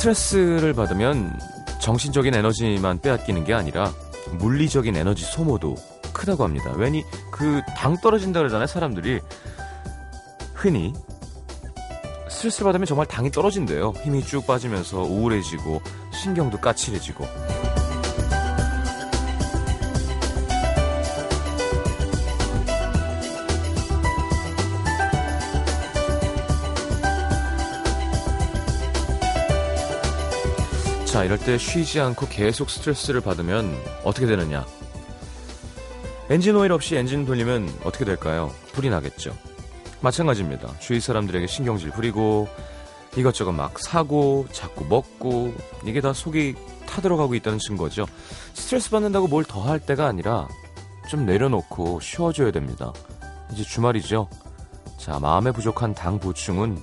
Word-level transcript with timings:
스트레스를 0.00 0.72
받으면 0.72 1.38
정신적인 1.78 2.34
에너지만 2.34 2.98
빼앗기는 3.00 3.44
게 3.44 3.52
아니라 3.52 3.92
물리적인 4.38 4.96
에너지 4.96 5.24
소모도 5.26 5.74
크다고 6.14 6.42
합니다. 6.42 6.72
왜니 6.74 7.04
그 7.30 7.60
당 7.76 7.98
떨어진다 7.98 8.40
그러잖아요, 8.40 8.66
사람들이. 8.66 9.20
흔히 10.54 10.94
스트레스 12.30 12.64
받으면 12.64 12.86
정말 12.86 13.04
당이 13.04 13.30
떨어진대요. 13.30 13.92
힘이 14.02 14.24
쭉 14.24 14.46
빠지면서 14.46 15.02
우울해지고 15.02 15.82
신경도 16.14 16.60
까칠해지고. 16.60 17.26
자, 31.10 31.24
이럴 31.24 31.38
때 31.38 31.58
쉬지 31.58 32.00
않고 32.00 32.28
계속 32.28 32.70
스트레스를 32.70 33.20
받으면 33.20 33.76
어떻게 34.04 34.26
되느냐? 34.26 34.64
엔진 36.28 36.54
오일 36.54 36.70
없이 36.70 36.94
엔진 36.96 37.26
돌리면 37.26 37.80
어떻게 37.82 38.04
될까요? 38.04 38.52
불이 38.72 38.90
나겠죠. 38.90 39.36
마찬가지입니다. 40.02 40.78
주위 40.78 41.00
사람들에게 41.00 41.48
신경질 41.48 41.90
부리고 41.90 42.48
이것저것 43.16 43.50
막 43.50 43.76
사고 43.80 44.46
자꾸 44.52 44.84
먹고 44.84 45.52
이게 45.84 46.00
다 46.00 46.12
속이 46.12 46.54
타들어가고 46.86 47.34
있다는 47.34 47.58
증거죠. 47.58 48.06
스트레스 48.54 48.88
받는다고 48.90 49.26
뭘 49.26 49.42
더 49.44 49.60
할 49.62 49.80
때가 49.80 50.06
아니라 50.06 50.46
좀 51.08 51.26
내려놓고 51.26 51.98
쉬어줘야 52.00 52.52
됩니다. 52.52 52.92
이제 53.52 53.64
주말이죠. 53.64 54.28
자, 54.96 55.18
마음에 55.18 55.50
부족한 55.50 55.94
당 55.94 56.20
보충은 56.20 56.78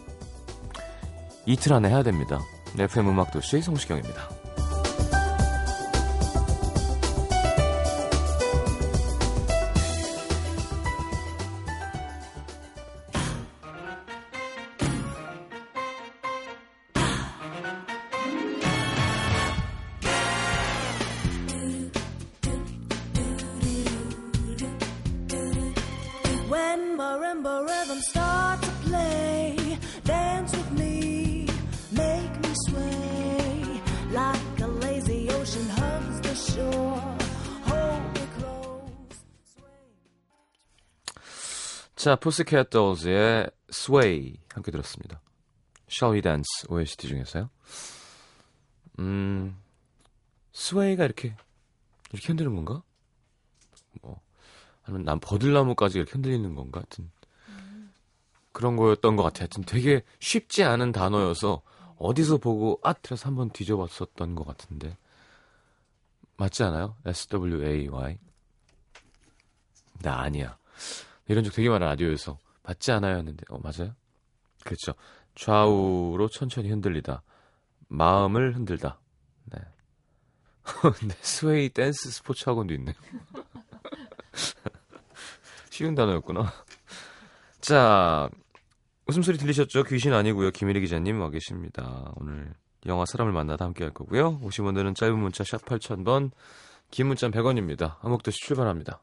이틀 1.45 1.71
안에 1.71 1.87
해야 1.87 2.03
됩니다. 2.03 2.41
FM 2.79 3.09
음악도시 3.09 3.61
성시경입니다. 3.61 4.36
자, 42.07 42.15
dols의 42.63 43.51
Sway 43.69 44.39
함께 44.53 44.71
들었습니다. 44.71 45.19
Shall 45.91 46.15
We 46.15 46.21
Dance 46.21 46.65
OST 46.69 47.05
중에서요. 47.05 47.49
음, 48.99 49.57
스웨이가 50.53 51.03
이렇게 51.03 51.35
이렇게 52.13 52.27
흔드는 52.27 52.55
건가? 52.55 52.81
뭐 54.01 54.21
아니면 54.85 55.03
난 55.03 55.19
버들나무까지 55.19 55.97
이렇게 55.97 56.13
흔들리는 56.13 56.55
건가? 56.55 56.79
하여튼 56.79 57.11
그런 58.53 58.77
거였던 58.77 59.17
것 59.17 59.23
같아요. 59.23 59.41
하여튼 59.41 59.63
되게 59.65 60.01
쉽지 60.21 60.63
않은 60.63 60.93
단어여서 60.93 61.61
어디서 61.97 62.37
보고 62.37 62.79
아 62.83 62.93
그래서 62.93 63.27
한번 63.27 63.49
뒤져봤었던 63.49 64.33
것 64.35 64.47
같은데 64.47 64.95
맞지 66.37 66.63
않아요? 66.63 66.95
S-W-A-Y 67.05 68.17
나 70.03 70.21
아니야. 70.21 70.57
이런 71.27 71.43
적 71.43 71.53
되게 71.53 71.69
많아 71.69 71.85
라디오에서 71.85 72.39
맞지 72.63 72.91
않아요 72.91 73.17
했는데 73.17 73.43
어 73.49 73.59
맞아요? 73.59 73.93
그렇죠. 74.63 74.93
좌우로 75.35 76.27
천천히 76.29 76.69
흔들리다. 76.69 77.23
마음을 77.87 78.55
흔들다. 78.55 78.99
네. 79.45 79.59
근데 80.99 81.15
스웨이 81.21 81.69
댄스 81.69 82.11
스포츠 82.11 82.49
학원도 82.49 82.73
있네요. 82.73 82.95
쉬운 85.69 85.95
단어였구나. 85.95 86.51
자, 87.61 88.29
웃음소리 89.07 89.37
들리셨죠? 89.37 89.83
귀신 89.83 90.13
아니고요. 90.13 90.51
김일희 90.51 90.81
기자님 90.81 91.21
와 91.21 91.29
계십니다. 91.29 92.11
오늘 92.15 92.53
영화 92.87 93.05
사람을 93.05 93.31
만나다 93.31 93.65
함께 93.65 93.83
할 93.83 93.93
거고요. 93.93 94.39
오신 94.41 94.65
분들은 94.65 94.95
짧은 94.95 95.17
문자 95.17 95.43
샵 95.43 95.63
8000번, 95.65 96.31
긴 96.91 97.07
문자 97.07 97.29
100원입니다. 97.29 97.97
한목도시 97.99 98.39
출발합니다. 98.45 99.01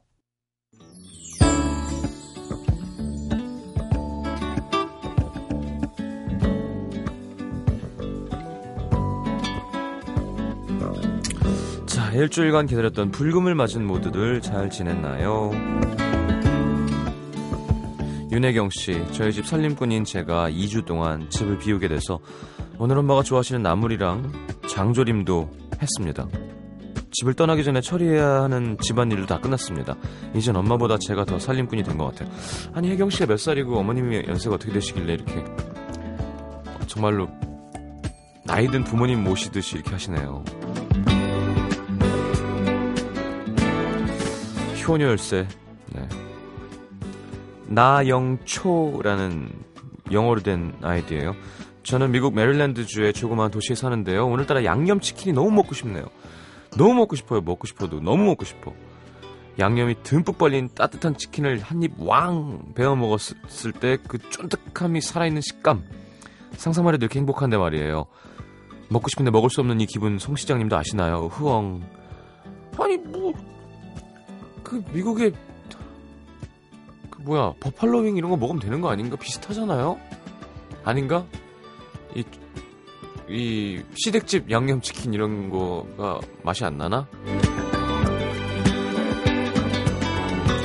일주일간 12.15 12.67
기다렸던 12.67 13.11
불금을 13.11 13.55
맞은 13.55 13.85
모두들 13.87 14.41
잘 14.41 14.71
지냈나요? 14.71 15.51
윤혜경 18.31 18.71
씨, 18.71 19.05
저희 19.13 19.33
집 19.33 19.47
살림꾼인 19.47 20.05
제가 20.05 20.51
2주 20.51 20.85
동안 20.85 21.29
집을 21.31 21.59
비우게 21.59 21.89
돼서 21.89 22.21
오늘 22.79 22.99
엄마가 22.99 23.23
좋아하시는 23.23 23.63
나물이랑 23.63 24.33
장조림도 24.69 25.51
했습니다. 25.81 26.27
집을 27.13 27.35
떠나기 27.35 27.63
전에 27.63 27.81
처리해야 27.81 28.43
하는 28.43 28.77
집안일도 28.81 29.27
다 29.27 29.39
끝났습니다. 29.41 29.97
이젠 30.35 30.57
엄마보다 30.57 30.99
제가 30.99 31.25
더 31.25 31.39
살림꾼이 31.39 31.85
된 31.85 31.97
것 31.97 32.07
같아요. 32.07 32.29
아니 32.75 32.91
혜경 32.91 33.11
씨가 33.11 33.27
몇 33.27 33.39
살이고 33.39 33.77
어머님이 33.79 34.25
연세가 34.27 34.57
어떻게 34.57 34.73
되시길래 34.73 35.13
이렇게 35.15 35.45
정말로 36.89 37.29
나이든 38.47 38.83
부모님 38.85 39.23
모시듯이 39.23 39.77
이렇게 39.77 39.91
하시네요. 39.93 40.45
효녀 44.87 45.07
열쇠. 45.07 45.47
네. 45.95 46.09
나영초라는 47.67 49.49
영어로 50.13 50.43
된 50.43 50.75
아이디예요. 50.83 51.35
저는 51.83 52.13
미국 52.13 52.35
메릴랜드 52.35 52.87
주의 52.87 53.13
조그마한 53.13 53.51
도시에 53.51 53.75
사는데요. 53.75 54.27
오늘따라 54.27 54.65
양념치킨이 54.65 55.33
너무 55.35 55.51
먹고 55.51 55.75
싶네요. 55.75 56.05
너무 56.77 56.95
먹고 56.95 57.17
싶어요. 57.17 57.41
먹고 57.41 57.67
싶어도 57.67 58.01
너무 58.01 58.25
먹고 58.25 58.45
싶어. 58.45 58.73
양념이 59.59 59.97
듬뿍 60.03 60.37
벌린 60.37 60.69
따뜻한 60.75 61.17
치킨을 61.17 61.61
한 61.61 61.83
입 61.83 61.93
왕 61.99 62.73
베어 62.75 62.97
먹었을 62.97 63.73
때 63.73 63.97
그 64.09 64.19
쫀득함이 64.19 65.01
살아있는 65.01 65.41
식감. 65.43 65.85
상상만 66.57 66.95
해도 66.95 67.05
이렇게 67.05 67.19
행복한데 67.21 67.57
말이에요. 67.57 68.07
먹고 68.89 69.09
싶은데 69.09 69.31
먹을 69.31 69.51
수 69.51 69.61
없는 69.61 69.81
이 69.81 69.87
기분 69.87 70.19
송 70.19 70.37
시장님도 70.37 70.77
아시나요? 70.77 71.29
흐엉. 71.29 71.83
아니 72.79 72.97
뭐 72.99 73.33
그 74.75 74.83
미국에 74.93 75.31
그 77.11 77.23
뭐야 77.23 77.55
버팔로윙 77.61 78.17
이런 78.17 78.31
거 78.31 78.37
먹으면 78.37 78.61
되는 78.61 78.81
거 78.81 78.91
아닌가? 78.91 79.15
비슷하잖아요? 79.17 79.99
아닌가? 80.83 81.25
이, 82.17 82.25
이 83.29 83.83
시댁집 83.95 84.51
양념치킨 84.51 85.15
이런 85.15 85.49
거가 85.51 86.21
맛이 86.43 86.65
안 86.65 86.77
나나? 86.77 87.07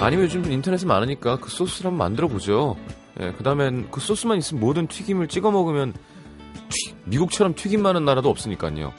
아니면 0.02 0.26
요즘 0.26 0.50
인터넷에 0.52 0.86
많으니까 0.88 1.38
그 1.38 1.50
소스를 1.52 1.92
한번 1.92 2.06
만들어 2.08 2.28
보죠. 2.28 2.78
예, 3.20 3.32
그 3.38 3.44
다음엔 3.44 3.92
그 3.92 4.00
소스만 4.00 4.38
있으면 4.38 4.62
모든 4.62 4.88
튀김을 4.88 5.28
찍어 5.28 5.52
먹으면 5.52 5.94
튀- 6.70 6.96
미국처럼 7.06 7.54
튀김 7.54 7.82
많은 7.84 8.06
나라도 8.06 8.30
없으니까요. 8.30 8.94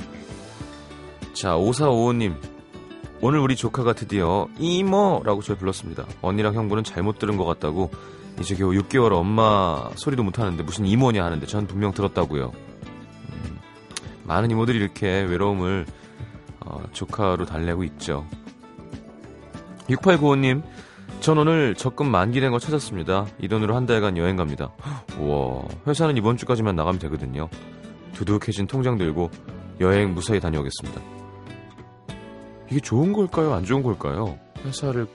자 1.33 1.55
5455님 1.57 2.35
오늘 3.23 3.39
우리 3.41 3.55
조카가 3.55 3.93
드디어 3.93 4.49
이모라고 4.59 5.43
저를 5.43 5.59
불렀습니다. 5.59 6.07
언니랑 6.23 6.55
형부는 6.55 6.85
잘못 6.85 7.19
들은 7.19 7.37
것 7.37 7.45
같다고 7.45 7.91
이제 8.41 8.55
겨우 8.55 8.71
6개월 8.71 9.13
엄마 9.13 9.91
소리도 9.95 10.23
못하는데 10.23 10.63
무슨 10.63 10.87
이모냐 10.87 11.23
하는데 11.23 11.47
전 11.47 11.67
분명 11.67 11.93
들었다고요. 11.93 12.51
음, 13.33 13.59
많은 14.25 14.51
이모들이 14.51 14.79
이렇게 14.79 15.21
외로움을 15.23 15.85
어, 16.61 16.83
조카로 16.93 17.45
달래고 17.45 17.85
있죠. 17.85 18.27
6895님 19.89 20.63
전 21.21 21.37
오늘 21.37 21.75
적금 21.75 22.11
만기된 22.11 22.51
거 22.51 22.59
찾았습니다. 22.59 23.27
이 23.43 23.49
돈으로 23.49 23.77
한 23.77 23.85
달간 23.85 24.17
여행 24.17 24.37
갑니다. 24.37 24.71
우와 25.21 25.65
회사는 25.87 26.17
이번 26.17 26.39
주까지만 26.39 26.75
나가면 26.75 26.99
되거든요. 27.01 27.51
두둑해진 28.15 28.67
통장 28.67 28.97
들고 28.97 29.31
여행 29.81 30.15
무사히 30.15 30.41
다녀오겠습니다. 30.41 31.20
이게 32.71 32.79
좋은 32.79 33.13
걸까요? 33.13 33.53
안 33.53 33.65
좋은 33.65 33.83
걸까요? 33.83 34.39
회사를 34.65 35.07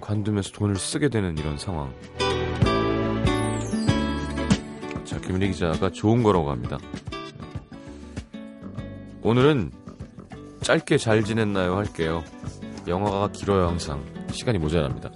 관두면서 0.00 0.52
돈을 0.52 0.76
쓰게 0.76 1.08
되는 1.08 1.36
이런 1.38 1.56
상황. 1.56 1.92
자, 5.04 5.18
김일희 5.20 5.52
기자가 5.52 5.90
좋은 5.90 6.22
거라고 6.22 6.50
합니다. 6.50 6.78
오늘은 9.22 9.72
짧게 10.60 10.98
잘 10.98 11.24
지냈나요 11.24 11.76
할게요. 11.76 12.22
영화가 12.86 13.32
길어요 13.32 13.68
항상. 13.68 14.04
시간이 14.30 14.58
모자랍니다. 14.58 15.10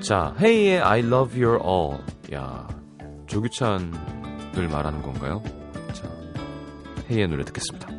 자, 0.00 0.34
헤이의 0.40 0.80
I 0.80 1.00
love 1.00 1.42
your 1.42 1.60
all. 1.66 2.00
야, 2.32 2.68
조규찬을 3.26 4.68
말하는 4.70 5.02
건가요? 5.02 5.42
자, 5.92 6.08
헤이의 7.10 7.26
노래 7.28 7.44
듣겠습니다. 7.44 7.95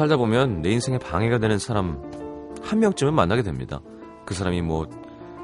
살다 0.00 0.16
보면 0.16 0.62
내 0.62 0.70
인생에 0.70 0.96
방해가 0.96 1.38
되는 1.40 1.58
사람 1.58 2.00
한 2.62 2.78
명쯤은 2.78 3.12
만나게 3.12 3.42
됩니다. 3.42 3.82
그 4.24 4.32
사람이 4.32 4.62
뭐 4.62 4.86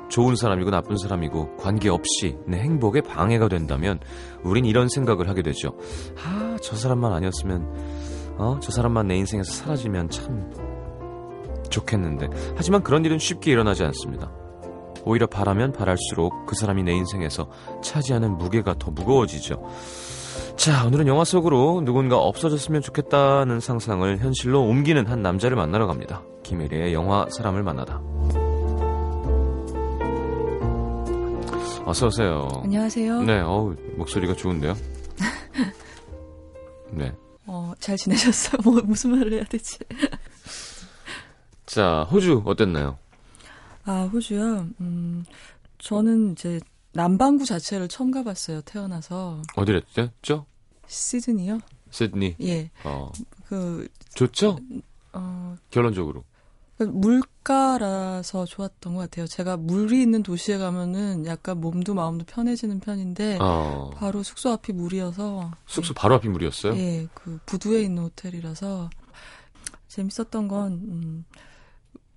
좋은 0.08 0.34
사람이고 0.34 0.70
나쁜 0.70 0.96
사람이고 0.96 1.56
관계없이 1.56 2.38
내 2.46 2.60
행복에 2.60 3.02
방해가 3.02 3.48
된다면 3.48 4.00
우린 4.42 4.64
이런 4.64 4.88
생각을 4.88 5.28
하게 5.28 5.42
되죠. 5.42 5.76
아, 6.24 6.56
저 6.62 6.74
사람만 6.74 7.12
아니었으면 7.12 8.36
어, 8.38 8.58
저 8.62 8.72
사람만 8.72 9.08
내 9.08 9.16
인생에서 9.16 9.52
사라지면 9.52 10.08
참 10.08 10.50
좋겠는데. 11.68 12.28
하지만 12.56 12.82
그런 12.82 13.04
일은 13.04 13.18
쉽게 13.18 13.52
일어나지 13.52 13.84
않습니다. 13.84 14.32
오히려 15.06 15.26
바라면 15.28 15.72
바랄수록 15.72 16.46
그 16.46 16.56
사람이 16.56 16.82
내 16.82 16.92
인생에서 16.92 17.48
차지하는 17.82 18.36
무게가 18.36 18.74
더 18.78 18.90
무거워지죠. 18.90 19.62
자, 20.56 20.84
오늘은 20.84 21.06
영화 21.06 21.24
속으로 21.24 21.80
누군가 21.84 22.18
없어졌으면 22.18 22.82
좋겠다는 22.82 23.60
상상을 23.60 24.18
현실로 24.18 24.62
옮기는 24.64 25.06
한 25.06 25.22
남자를 25.22 25.56
만나러 25.56 25.86
갑니다. 25.86 26.22
김혜리의 26.42 26.92
영화 26.92 27.26
사람을 27.30 27.62
만나다. 27.62 28.02
어서 31.84 32.08
오세요. 32.08 32.48
안녕하세요. 32.64 33.22
네, 33.22 33.40
어우, 33.40 33.76
목소리가 33.96 34.34
좋은데요? 34.34 34.74
네. 36.90 37.12
어, 37.46 37.72
잘 37.78 37.96
지내셨어요? 37.96 38.60
뭐, 38.64 38.82
무슨 38.84 39.12
말을 39.16 39.34
해야 39.34 39.44
되지? 39.44 39.78
자, 41.64 42.04
호주 42.10 42.42
어땠나요? 42.44 42.98
아, 43.86 44.02
호주요? 44.12 44.68
음, 44.80 45.24
저는 45.78 46.32
이제 46.32 46.60
남반구 46.92 47.44
자체를 47.44 47.86
처음 47.88 48.10
가봤어요, 48.10 48.62
태어나서. 48.62 49.42
어디랬죠? 49.54 50.46
시드니요? 50.88 51.60
시드니. 51.90 52.36
예. 52.42 52.70
어, 52.84 53.12
그, 53.46 53.86
좋죠? 54.14 54.58
어, 55.12 55.56
결론적으로. 55.70 56.24
그 56.76 56.82
물가라서 56.82 58.44
좋았던 58.44 58.94
것 58.94 59.00
같아요. 59.02 59.26
제가 59.26 59.56
물이 59.56 60.02
있는 60.02 60.22
도시에 60.22 60.58
가면은 60.58 61.24
약간 61.24 61.60
몸도 61.60 61.94
마음도 61.94 62.24
편해지는 62.26 62.80
편인데, 62.80 63.38
어, 63.40 63.90
바로 63.94 64.22
숙소 64.24 64.50
앞이 64.50 64.72
물이어서. 64.72 65.52
숙소 65.66 65.94
바로 65.94 66.16
앞이 66.16 66.28
물이었어요? 66.28 66.76
예, 66.76 67.06
그 67.14 67.38
부두에 67.46 67.82
있는 67.82 68.02
호텔이라서 68.02 68.90
재밌었던 69.88 70.48
건 70.48 70.72
음, 70.72 71.24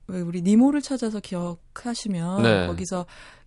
왜 0.09 0.21
우리 0.21 0.41
니모를 0.41 0.81
찾아서 0.81 1.19
기억하시면 1.19 2.43
네. 2.43 2.67
거기서 2.67 3.05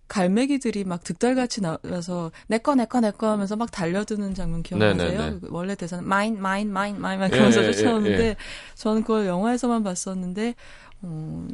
갈매기들이 0.09 0.85
막 0.85 1.03
득달같이 1.03 1.63
나와서 1.63 2.33
내꺼 2.47 2.75
내꺼 2.75 3.01
내꺼 3.01 3.31
하면서 3.31 3.57
막 3.57 3.71
달려드는 3.71 4.35
장면 4.35 4.63
기억나세요? 4.63 5.09
네, 5.09 5.17
네, 5.17 5.31
네. 5.31 5.39
그 5.41 5.49
원래 5.51 5.75
대사는 5.75 6.07
mine 6.07 6.41
mine 6.41 6.71
mine 6.71 7.01
mine 7.01 7.19
막 7.19 7.27
예, 7.27 7.31
그러면서 7.31 7.65
예, 7.65 7.73
쫓아오는데 7.73 8.25
예. 8.25 8.37
저는 8.75 9.03
그걸 9.03 9.27
영화에서만 9.27 9.83
봤었는데 9.83 10.55
음, 11.05 11.49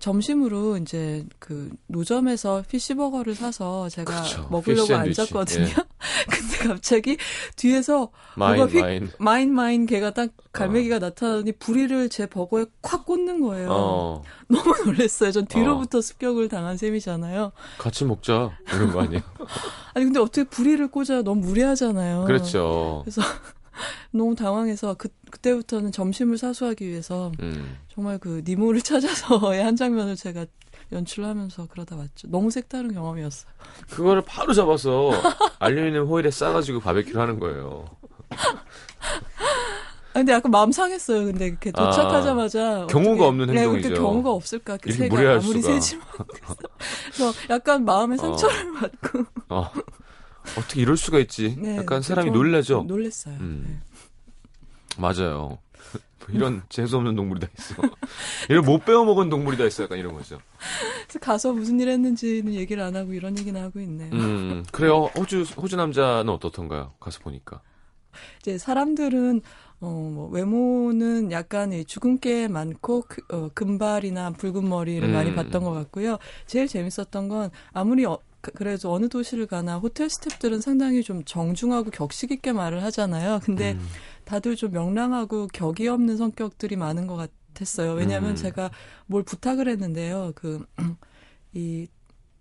점심으로 0.00 0.78
이제 0.78 1.24
그 1.38 1.70
노점에서 1.86 2.64
fish 2.68 2.87
burger를 2.87 3.34
사서 3.34 3.88
제가 3.90 4.22
그쵸. 4.22 4.48
먹으려고. 4.50 4.94
앉았거든요. 4.94 5.66
예. 5.66 5.74
근데 6.28 6.68
갑자기 6.68 7.18
뒤에서 7.56 8.10
mine, 8.34 8.56
뭐가 8.56 8.72
휙 8.72 8.80
mine. 8.80 9.10
mine 9.18 9.54
mine 9.54 9.86
개가 9.86 10.12
딱 10.12 10.30
갈매기가 10.52 10.98
나타나더니 10.98 11.52
부리를 11.52 12.08
제 12.08 12.26
버거에 12.26 12.64
콱 12.80 13.04
꽂는 13.04 13.42
거예요. 13.42 13.68
어, 13.70 14.22
너무 14.48 14.74
놀랐어요. 14.86 15.32
전 15.32 15.46
뒤로부터 15.46 16.00
습격을 16.00 16.48
당한 16.48 16.78
셈이잖아요. 16.78 17.52
같이 17.78 18.06
먹자. 18.06 18.50
이런 18.74 18.92
거 18.92 19.02
아니에요? 19.02 19.22
아니 19.94 20.06
근데 20.06 20.18
어떻게 20.18 20.44
부리를 20.44 20.88
꽂아요? 20.88 21.22
너무 21.22 21.42
무례하잖아요. 21.46 22.24
그렇죠. 22.24 23.04
너무 24.12 24.34
당황해서 24.34 24.94
그 24.94 25.08
그때부터는 25.30 25.92
점심을 25.92 26.38
사수하기 26.38 26.86
위해서 26.86 27.32
음. 27.40 27.78
정말 27.92 28.18
그 28.18 28.42
니모를 28.46 28.80
찾아서의 28.82 29.62
한 29.62 29.76
장면을 29.76 30.16
제가 30.16 30.46
연출하면서 30.92 31.68
그러다 31.70 31.96
왔죠. 31.96 32.28
너무 32.28 32.50
색다른 32.50 32.92
경험이었어요. 32.92 33.52
그거를 33.90 34.22
바로 34.26 34.52
잡아서 34.52 35.10
알루미늄 35.60 36.06
호일에 36.06 36.30
싸가지고 36.30 36.80
바베큐를 36.80 37.20
하는 37.20 37.38
거예요. 37.38 37.84
아, 38.30 38.36
근데 40.12 40.32
약간 40.32 40.50
마음 40.50 40.72
상했어요. 40.72 41.26
근데 41.26 41.46
이렇게 41.46 41.70
아, 41.76 41.84
도착하자마자 41.86 42.86
경우가 42.90 43.12
어떻게- 43.12 43.24
없는 43.24 43.46
네, 43.54 43.60
행동이죠. 43.62 43.88
그렇게 43.88 44.02
경우가 44.02 44.30
없을까? 44.32 44.76
그 44.78 44.88
이렇게 44.88 45.04
새가 45.04 45.14
무례할 45.14 45.36
아무리. 45.38 45.62
세지만 45.62 46.04
그래서 47.14 47.32
약간 47.50 47.84
마음에 47.84 48.16
상처를 48.16 48.72
받고 48.74 49.24
어. 49.50 49.70
어떻게 50.56 50.80
이럴 50.80 50.96
수가 50.96 51.18
있지? 51.18 51.56
네, 51.58 51.76
약간 51.76 52.00
그 52.00 52.06
사람이 52.06 52.28
좀 52.28 52.34
놀라죠? 52.34 52.84
놀랬어요. 52.86 53.36
음. 53.36 53.64
네. 53.66 53.78
맞아요. 54.98 55.58
이런 56.28 56.62
재수 56.68 56.96
없는 56.96 57.16
동물이 57.16 57.40
다 57.40 57.48
있어. 57.58 57.74
이런 58.48 58.64
못 58.64 58.84
배워 58.84 59.04
먹은 59.04 59.30
동물이 59.30 59.56
다 59.56 59.64
있어. 59.64 59.84
약간 59.84 59.98
이런 59.98 60.14
거죠. 60.14 60.40
가서 61.20 61.52
무슨 61.52 61.80
일 61.80 61.88
했는지는 61.88 62.54
얘기를 62.54 62.82
안 62.82 62.94
하고 62.94 63.12
이런 63.12 63.36
얘기는 63.38 63.60
하고 63.60 63.80
있네요. 63.80 64.12
음, 64.12 64.64
그래요. 64.70 65.10
호주, 65.16 65.42
호주 65.56 65.76
남자는 65.76 66.28
어떻던가요? 66.28 66.92
가서 67.00 67.20
보니까. 67.20 67.62
이제 68.40 68.58
사람들은 68.58 69.40
어, 69.80 69.86
뭐 69.86 70.28
외모는 70.28 71.32
약간 71.32 71.72
이 71.72 71.84
주근깨 71.84 72.48
많고 72.48 73.04
그, 73.08 73.22
어, 73.34 73.48
금발이나 73.54 74.32
붉은 74.32 74.68
머리를 74.68 75.08
음. 75.08 75.12
많이 75.12 75.34
봤던 75.34 75.64
것 75.64 75.72
같고요. 75.72 76.18
제일 76.46 76.68
재밌었던 76.68 77.28
건 77.28 77.50
아무리 77.72 78.04
어, 78.04 78.18
그- 78.40 78.52
그래도 78.52 78.92
어느 78.92 79.08
도시를 79.08 79.46
가나 79.46 79.78
호텔 79.78 80.08
스태프들은 80.10 80.60
상당히 80.60 81.02
좀 81.02 81.24
정중하고 81.24 81.90
격식 81.90 82.30
있게 82.32 82.52
말을 82.52 82.82
하잖아요. 82.84 83.40
근데 83.42 83.72
음. 83.72 83.86
다들 84.24 84.56
좀 84.56 84.72
명랑하고 84.72 85.48
격이 85.52 85.88
없는 85.88 86.16
성격들이 86.16 86.76
많은 86.76 87.06
것 87.06 87.16
같았어요. 87.52 87.92
왜냐하면 87.94 88.30
음. 88.30 88.36
제가 88.36 88.70
뭘 89.06 89.22
부탁을 89.22 89.68
했는데요. 89.68 90.32
그, 90.34 90.64
이, 91.52 91.86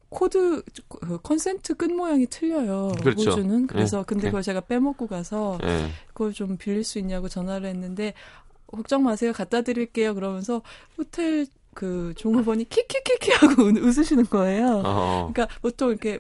코드, 0.10 0.64
그 0.88 1.20
컨센트 1.22 1.76
끝 1.76 1.86
모양이 1.92 2.26
틀려요. 2.26 2.94
그렇죠. 3.00 3.30
호주는. 3.32 3.68
그래서 3.68 3.98
네, 4.00 4.04
근데 4.08 4.24
네. 4.24 4.30
그걸 4.30 4.42
제가 4.42 4.62
빼먹고 4.62 5.06
가서 5.08 5.60
예. 5.64 5.90
그걸 6.08 6.34
좀 6.34 6.58
빌릴 6.58 6.84
수 6.84 6.98
있냐고 6.98 7.30
전화를 7.30 7.70
했는데 7.70 8.16
걱정 8.66 9.04
마세요. 9.04 9.34
갖다 9.34 9.62
드릴게요. 9.62 10.16
그러면서 10.16 10.64
호텔 10.98 11.46
그 11.80 12.14
종업원이 12.18 12.68
키키키키 12.68 13.32
하고 13.32 13.64
웃- 13.72 13.78
웃으시는 13.78 14.26
거예요. 14.26 14.82
어, 14.84 15.32
그러니까 15.34 15.48
보통 15.62 15.92
이렇게 15.92 16.20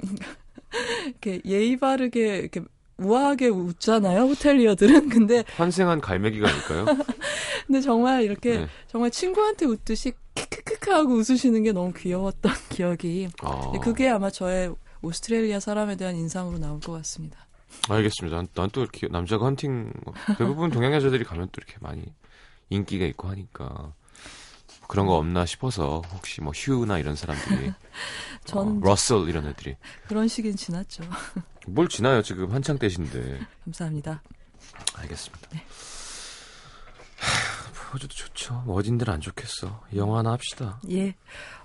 이렇게 1.05 1.41
예의 1.45 1.75
바르게 1.75 2.37
이렇게 2.37 2.61
우아하게 2.97 3.49
웃잖아요. 3.49 4.21
호텔리어들은. 4.21 5.09
근데 5.11 5.43
환생한 5.57 5.99
갈매기가 5.99 6.47
아닐까요? 6.47 6.85
근데 7.67 7.81
정말 7.81 8.23
이렇게 8.23 8.59
네. 8.59 8.67
정말 8.87 9.11
친구한테 9.11 9.65
웃듯이 9.65 10.13
키크크크 10.35 10.91
하고 10.91 11.13
웃으시는 11.15 11.63
게 11.63 11.73
너무 11.73 11.91
귀여웠던 11.91 12.53
기억이. 12.69 13.27
어, 13.43 13.71
근데 13.71 13.79
그게 13.83 14.07
아마 14.07 14.29
저의 14.29 14.73
오스트레일리아 15.01 15.59
사람에 15.59 15.97
대한 15.97 16.15
인상으로 16.15 16.57
나올 16.57 16.79
것 16.79 16.93
같습니다. 16.93 17.47
알겠습니다. 17.89 18.43
난 18.55 18.69
또 18.71 18.87
남자가 19.09 19.45
헌팅, 19.45 19.91
대부분 20.37 20.69
동양 20.71 20.93
여자들이 20.93 21.25
가면 21.25 21.49
또 21.51 21.59
이렇게 21.59 21.75
많이 21.81 22.03
인기가 22.69 23.05
있고 23.05 23.27
하니까 23.27 23.93
그런 24.89 25.05
거 25.05 25.17
없나 25.17 25.45
싶어서 25.45 26.01
혹시 26.13 26.41
뭐 26.41 26.51
휴나 26.51 26.97
이런 26.97 27.15
사람들이 27.15 27.71
저는 28.45 28.77
어, 28.77 28.79
러셀 28.81 29.29
이런 29.29 29.45
애들이 29.45 29.75
그런 30.07 30.27
시기는 30.27 30.57
지났죠. 30.57 31.03
뭘 31.67 31.87
지나요 31.87 32.23
지금 32.23 32.51
한창 32.51 32.79
때신데 32.79 33.39
감사합니다. 33.65 34.23
알겠습니다. 34.95 35.47
하, 37.19 37.91
호주도 37.93 38.15
좋죠. 38.15 38.63
뭐 38.65 38.77
어딘들 38.77 39.11
안 39.11 39.21
좋겠어. 39.21 39.79
영화 39.95 40.19
하나 40.19 40.31
합시다. 40.31 40.81
예. 40.89 41.13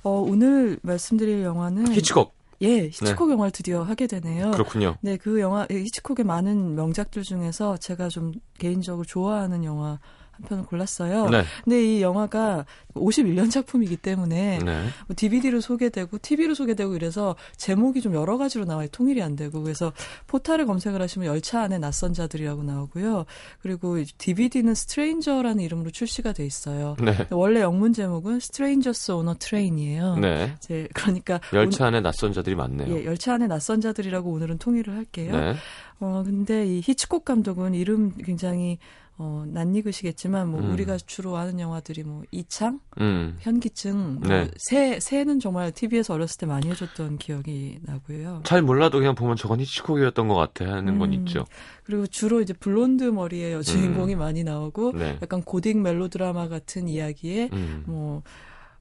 어, 0.03 0.11
오늘 0.11 0.79
말씀드릴 0.83 1.43
영화는 1.45 1.95
히치콕. 1.95 2.35
예, 2.61 2.89
히치콕 2.89 3.31
영화를 3.31 3.53
드디어 3.53 3.83
하게 3.83 4.07
되네요. 4.07 4.51
그렇군요. 4.51 4.97
네, 5.01 5.17
그 5.17 5.41
영화 5.41 5.67
예, 5.71 5.77
히치콕의 5.77 6.27
많은 6.27 6.75
명작들 6.75 7.23
중에서 7.23 7.79
제가 7.79 8.11
좀 8.11 8.33
개인적으로 8.59 9.07
좋아하는 9.07 9.65
영화 9.65 9.99
한 10.37 10.47
편을 10.49 10.65
골랐어요. 10.65 11.29
네. 11.29 11.45
근데 11.63 11.85
이 11.85 12.03
영화가 12.03 12.65
51년 12.95 13.51
작품이기 13.51 13.97
때문에 13.97 14.59
네. 14.59 14.85
뭐 15.07 15.15
DVD로 15.17 15.61
소개되고 15.61 16.19
TV로 16.19 16.55
소개되고 16.55 16.95
이래서 16.95 17.37
제목이 17.57 18.01
좀 18.01 18.15
여러 18.15 18.37
가지로 18.37 18.65
나와요. 18.65 18.89
통일이 18.91 19.23
안 19.23 19.37
되고 19.37 19.63
그래서 19.63 19.93
포탈에 20.27 20.65
검색을 20.65 21.01
하시면 21.01 21.29
열차 21.29 21.63
안에 21.63 21.79
낯선 21.79 22.13
자들이라고 22.13 22.63
나오고요. 22.63 23.25
그리고 23.61 23.97
DVD는 24.19 24.75
스트레인저라는 24.75 25.63
이름으로 25.63 25.91
출시가 25.91 26.33
돼 26.33 26.45
있어요. 26.45 26.97
네. 27.01 27.27
원래 27.31 27.61
영문 27.61 27.93
제목은 27.93 28.37
Strangers 28.37 29.13
on 29.13 29.29
a 29.29 29.35
Train이에요. 29.39 30.17
네. 30.17 30.55
이제 30.59 30.89
그러니까 30.95 31.41
열차 31.53 31.87
안에 31.87 32.01
낯선 32.01 32.33
자들이 32.33 32.57
많네요. 32.57 32.95
예, 32.95 33.05
열차 33.05 33.35
안에 33.35 33.47
낯선 33.47 33.81
자들이라고 33.81 34.31
오늘은 34.31 34.59
통일을 34.59 34.95
할게요. 34.95 35.33
네. 35.33 35.55
어, 36.01 36.23
근데 36.25 36.67
이 36.67 36.83
히치콕 36.85 37.25
감독은 37.25 37.75
이름 37.75 38.13
굉장히 38.17 38.79
어, 39.17 39.45
낯익으시겠지만 39.47 40.49
뭐 40.49 40.61
음. 40.61 40.73
우리가 40.73 40.97
주로 40.97 41.37
아는 41.37 41.61
영화들이 41.61 42.03
뭐 42.03 42.23
이창, 42.33 42.81
음. 42.99 43.37
현기증, 43.39 44.17
뭐 44.21 44.29
네. 44.29 44.51
새 44.57 44.99
새는 44.99 45.39
정말 45.39 45.71
TV에서 45.71 46.15
어렸을 46.15 46.39
때 46.39 46.47
많이 46.47 46.69
해줬던 46.69 47.19
기억이 47.19 47.79
나고요. 47.83 48.41
잘 48.45 48.63
몰라도 48.63 48.99
그냥 48.99 49.15
보면 49.15 49.37
저건 49.37 49.61
히치콕이었던 49.61 50.27
것 50.27 50.35
같아 50.35 50.69
하는 50.69 50.99
건 50.99 51.13
음. 51.13 51.15
있죠. 51.15 51.45
그리고 51.85 52.09
주로 52.09 52.41
이제 52.41 52.53
블론드 52.53 53.05
머리의 53.05 53.53
여주인공이 53.53 54.17
많이 54.17 54.43
나오고 54.43 54.93
네. 54.93 55.19
약간 55.23 55.43
고딕 55.43 55.79
멜로드라마 55.79 56.49
같은 56.49 56.89
이야기에 56.89 57.51
음. 57.53 57.85
뭐 57.87 58.23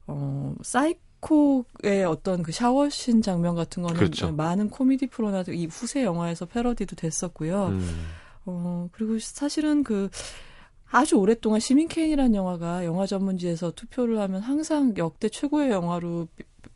어, 0.08 0.54
사이 0.62 0.94
코의 1.20 2.04
어떤 2.06 2.42
그 2.42 2.52
샤워신 2.52 3.22
장면 3.22 3.54
같은 3.54 3.82
거는 3.82 3.96
그렇죠. 3.96 4.32
많은 4.32 4.68
코미디 4.68 5.06
프로나 5.06 5.44
이 5.48 5.66
후세 5.66 6.04
영화에서 6.04 6.44
패러디도 6.44 6.96
됐었고요. 6.96 7.68
음. 7.68 8.06
어, 8.46 8.88
그리고 8.92 9.18
사실은 9.18 9.82
그 9.82 10.10
아주 10.90 11.16
오랫동안 11.16 11.60
시민 11.60 11.88
케인이라는 11.88 12.34
영화가 12.34 12.84
영화 12.84 13.06
전문지에서 13.06 13.72
투표를 13.72 14.20
하면 14.20 14.40
항상 14.42 14.94
역대 14.96 15.28
최고의 15.28 15.70
영화로 15.70 16.28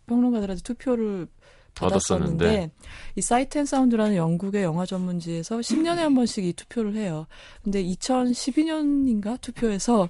평론가들한테 0.06 0.62
투표를 0.62 1.28
받았었는데 1.74 2.44
얻었었는데. 2.44 2.70
이 3.14 3.20
Sight 3.20 3.58
and 3.58 3.64
Sound라는 3.64 4.16
영국의 4.16 4.64
영화 4.64 4.84
전문지에서 4.86 5.58
10년에 5.58 5.96
한 5.98 6.14
번씩 6.14 6.44
이 6.44 6.52
투표를 6.52 6.96
해요. 6.96 7.26
근데 7.62 7.82
2012년인가 7.84 9.40
투표에서 9.40 10.08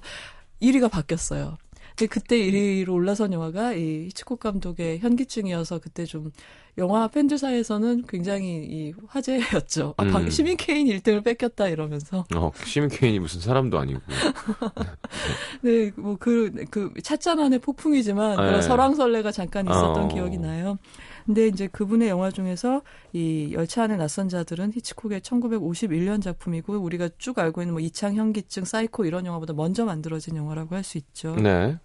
1위가 0.61 0.89
바뀌었어요. 0.89 1.57
그때 2.07 2.37
1위로 2.37 2.89
올라선 2.93 3.33
영화가 3.33 3.73
이 3.73 4.05
히치콕 4.05 4.39
감독의 4.39 4.99
현기증이어서 4.99 5.79
그때 5.79 6.05
좀 6.05 6.31
영화 6.77 7.07
팬들 7.09 7.37
사이에서는 7.37 8.05
굉장히 8.07 8.63
이 8.69 8.93
화제였죠. 9.07 9.95
아, 9.97 10.03
방- 10.05 10.23
음. 10.23 10.29
시민 10.29 10.55
케인 10.55 10.87
1등을 10.87 11.23
뺏겼다 11.23 11.67
이러면서. 11.67 12.25
어, 12.35 12.51
시민 12.65 12.89
케인이 12.89 13.19
무슨 13.19 13.41
사람도 13.41 13.77
아니고. 13.79 13.99
네, 15.61 15.91
뭐 15.95 16.15
그 16.17 16.51
그 16.69 16.93
찻잔 17.03 17.39
안의 17.39 17.59
폭풍이지만 17.59 18.37
네. 18.37 18.43
그런 18.45 18.61
설왕설래가 18.61 19.31
잠깐 19.31 19.65
있었던 19.67 20.03
어. 20.05 20.07
기억이 20.07 20.37
나요. 20.37 20.77
근데 21.25 21.47
이제 21.47 21.67
그분의 21.67 22.09
영화 22.09 22.31
중에서 22.31 22.81
이 23.13 23.49
열차 23.53 23.83
안의 23.83 23.97
낯선 23.97 24.29
자들은 24.29 24.71
히치콕의 24.73 25.21
1951년 25.21 26.21
작품이고 26.21 26.73
우리가 26.77 27.09
쭉 27.17 27.37
알고 27.37 27.61
있는 27.61 27.73
뭐 27.73 27.81
이창 27.81 28.15
현기증, 28.15 28.65
사이코 28.65 29.05
이런 29.05 29.25
영화보다 29.25 29.53
먼저 29.53 29.85
만들어진 29.85 30.35
영화라고 30.37 30.75
할 30.75 30.83
수 30.83 30.97
있죠. 30.97 31.35
네. 31.35 31.77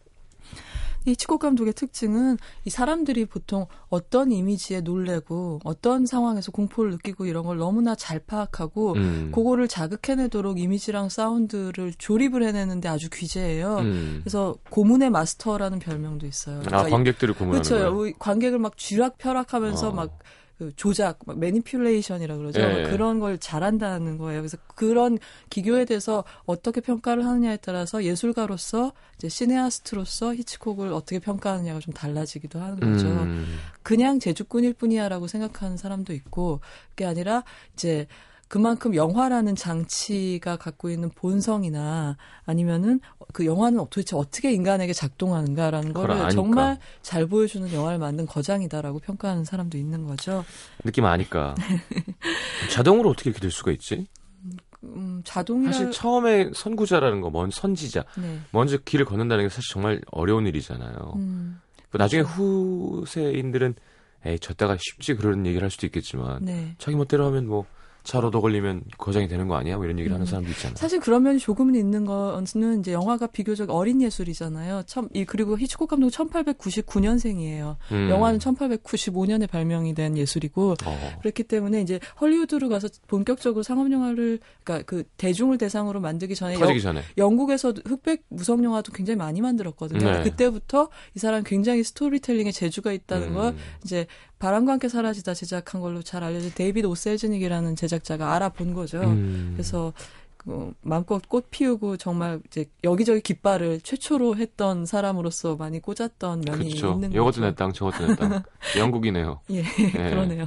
이 1.06 1.10
히치콕 1.10 1.38
감독의 1.38 1.74
특징은 1.74 2.38
이 2.64 2.70
사람들이 2.70 3.26
보통 3.26 3.66
어떤 3.88 4.32
이미지에 4.32 4.80
놀래고 4.80 5.60
어떤 5.64 6.06
상황에서 6.06 6.50
공포를 6.50 6.92
느끼고 6.92 7.26
이런 7.26 7.44
걸 7.44 7.58
너무나 7.58 7.94
잘 7.94 8.18
파악하고 8.18 8.94
음. 8.94 9.30
그거를 9.34 9.68
자극해내도록 9.68 10.58
이미지랑 10.58 11.10
사운드를 11.10 11.92
조립을 11.98 12.42
해내는데 12.42 12.88
아주 12.88 13.10
귀재예요. 13.10 13.78
음. 13.78 14.20
그래서 14.22 14.56
고문의 14.70 15.10
마스터라는 15.10 15.78
별명도 15.78 16.26
있어요. 16.26 16.60
아, 16.60 16.62
그러니까 16.62 16.90
관객들을 16.90 17.34
고문하는 17.34 17.62
그렇죠. 17.62 17.74
거예요. 17.74 17.98
우리 17.98 18.14
관객을 18.18 18.58
막 18.58 18.78
쥐락펴락하면서 18.78 19.88
어. 19.88 19.92
막 19.92 20.18
그 20.58 20.72
조작, 20.76 21.18
막 21.26 21.38
manipulation이라 21.38 22.36
그러죠. 22.36 22.60
예. 22.60 22.84
그런 22.90 23.18
걸 23.18 23.38
잘한다는 23.38 24.18
거예요. 24.18 24.40
그래서 24.40 24.56
그런 24.76 25.18
기교에 25.50 25.84
대해서 25.84 26.22
어떻게 26.46 26.80
평가를 26.80 27.26
하느냐에 27.26 27.56
따라서 27.56 28.04
예술가로서 28.04 28.92
이제 29.16 29.28
cinéaste로서 29.28 30.34
히치콕을 30.34 30.92
어떻게 30.92 31.18
평가하느냐가 31.18 31.80
좀 31.80 31.92
달라지기도 31.92 32.60
하는 32.60 32.78
거죠. 32.78 33.06
음. 33.08 33.58
그냥 33.82 34.20
재주꾼일 34.20 34.74
뿐이야라고 34.74 35.26
생각하는 35.26 35.76
사람도 35.76 36.12
있고 36.12 36.60
그게 36.90 37.04
아니라 37.04 37.42
이제 37.74 38.06
그만큼 38.54 38.94
영화라는 38.94 39.56
장치가 39.56 40.54
갖고 40.56 40.88
있는 40.88 41.10
본성이나 41.10 42.16
아니면은 42.46 43.00
그 43.32 43.46
영화는 43.46 43.84
도대체 43.90 44.14
어떻게 44.14 44.52
인간에게 44.52 44.92
작동하는가라는 44.92 45.92
거를. 45.92 46.30
정말 46.30 46.78
잘 47.02 47.26
보여주는 47.26 47.72
영화를 47.72 47.98
만든 47.98 48.26
거장이다라고 48.26 49.00
평가하는 49.00 49.44
사람도 49.44 49.76
있는 49.76 50.06
거죠. 50.06 50.44
느낌 50.84 51.04
아니까. 51.04 51.56
자동으로 52.70 53.10
어떻게 53.10 53.30
이렇게 53.30 53.40
될 53.40 53.50
수가 53.50 53.72
있지? 53.72 54.06
음, 54.84 55.20
자동이라 55.24 55.72
사실 55.72 55.90
처음에 55.90 56.50
선구자라는 56.54 57.22
거, 57.22 57.30
먼 57.30 57.50
선지자, 57.50 58.04
네. 58.16 58.38
먼저 58.52 58.76
길을 58.76 59.04
걷는다는 59.04 59.46
게 59.46 59.48
사실 59.48 59.72
정말 59.72 60.00
어려운 60.12 60.46
일이잖아요. 60.46 61.14
음, 61.16 61.60
그 61.90 61.96
나중에 61.96 62.22
후세인들은 62.22 63.74
에이 64.26 64.38
저따가 64.38 64.76
쉽지 64.80 65.14
그런 65.14 65.44
얘기를 65.44 65.64
할 65.64 65.72
수도 65.72 65.86
있겠지만 65.86 66.38
네. 66.44 66.76
자기 66.78 66.96
멋대로 66.96 67.26
하면 67.26 67.48
뭐 67.48 67.66
잘 68.04 68.22
얻어 68.22 68.42
걸리면 68.42 68.82
거장이 68.98 69.28
되는 69.28 69.48
거 69.48 69.56
아니야? 69.56 69.76
뭐 69.76 69.86
이런 69.86 69.98
얘기를 69.98 70.14
하는 70.14 70.26
음. 70.26 70.28
사람도 70.28 70.50
있잖아요. 70.50 70.76
사실 70.76 71.00
그런 71.00 71.22
면이 71.22 71.38
조금은 71.38 71.74
있는 71.74 72.04
거는 72.04 72.80
이제 72.80 72.92
영화가 72.92 73.28
비교적 73.28 73.70
어린 73.70 74.02
예술이잖아요. 74.02 74.82
참, 74.86 75.08
이, 75.14 75.24
그리고 75.24 75.58
히치콕 75.58 75.88
감독 75.88 76.08
1899년생이에요. 76.08 77.76
음. 77.92 78.10
영화는 78.10 78.40
1895년에 78.40 79.48
발명이 79.48 79.94
된 79.94 80.18
예술이고 80.18 80.74
어. 80.84 81.18
그렇기 81.22 81.44
때문에 81.44 81.80
이제 81.80 81.98
헐리우드로 82.20 82.68
가서 82.68 82.88
본격적으로 83.06 83.62
상업 83.62 83.90
영화를 83.90 84.38
그러니까 84.62 84.84
그 84.84 85.04
대중을 85.16 85.56
대상으로 85.56 86.00
만들기 86.00 86.34
전에 86.34 86.60
영, 86.60 86.78
전에. 86.78 87.00
영국에서 87.16 87.72
흑백 87.86 88.24
무성 88.28 88.62
영화도 88.62 88.92
굉장히 88.92 89.16
많이 89.16 89.40
만들었거든요. 89.40 90.10
네. 90.10 90.22
그때부터 90.22 90.90
이 91.16 91.18
사람 91.18 91.42
굉장히 91.42 91.82
스토리텔링에 91.82 92.52
재주가 92.52 92.92
있다는 92.92 93.28
음. 93.28 93.34
걸 93.34 93.56
이제 93.82 94.06
바람과 94.44 94.72
함께 94.72 94.90
사라지다 94.90 95.32
제작한 95.32 95.80
걸로 95.80 96.02
잘 96.02 96.22
알려진 96.22 96.52
데이비드 96.54 96.86
O. 96.86 96.96
셀즈닉이라는 96.96 97.76
제작자가 97.76 98.34
알아본 98.34 98.74
거죠. 98.74 99.00
음. 99.00 99.52
그래서 99.54 99.94
그 100.36 100.74
마음껏 100.82 101.26
꽃 101.26 101.50
피우고 101.50 101.96
정말 101.96 102.40
이제 102.48 102.66
여기저기 102.84 103.22
깃발을 103.22 103.80
최초로 103.80 104.36
했던 104.36 104.84
사람으로서 104.84 105.56
많이 105.56 105.80
꽂았던 105.80 106.42
면이 106.42 106.64
그렇죠. 106.68 106.92
있는 106.92 107.12
이것도 107.12 107.24
거죠. 107.24 107.40
내 107.40 107.54
땅, 107.54 107.72
저것도 107.72 108.06
내 108.06 108.16
땅. 108.16 108.42
영국이네요. 108.76 109.40
예, 109.50 109.60
예. 109.78 109.90
그러네요. 110.10 110.46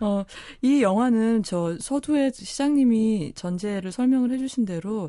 어, 0.00 0.24
이 0.60 0.82
영화는 0.82 1.42
저 1.42 1.74
서두에 1.80 2.32
시장님이 2.34 3.32
전제를 3.34 3.92
설명을 3.92 4.30
해주신 4.32 4.66
대로 4.66 5.08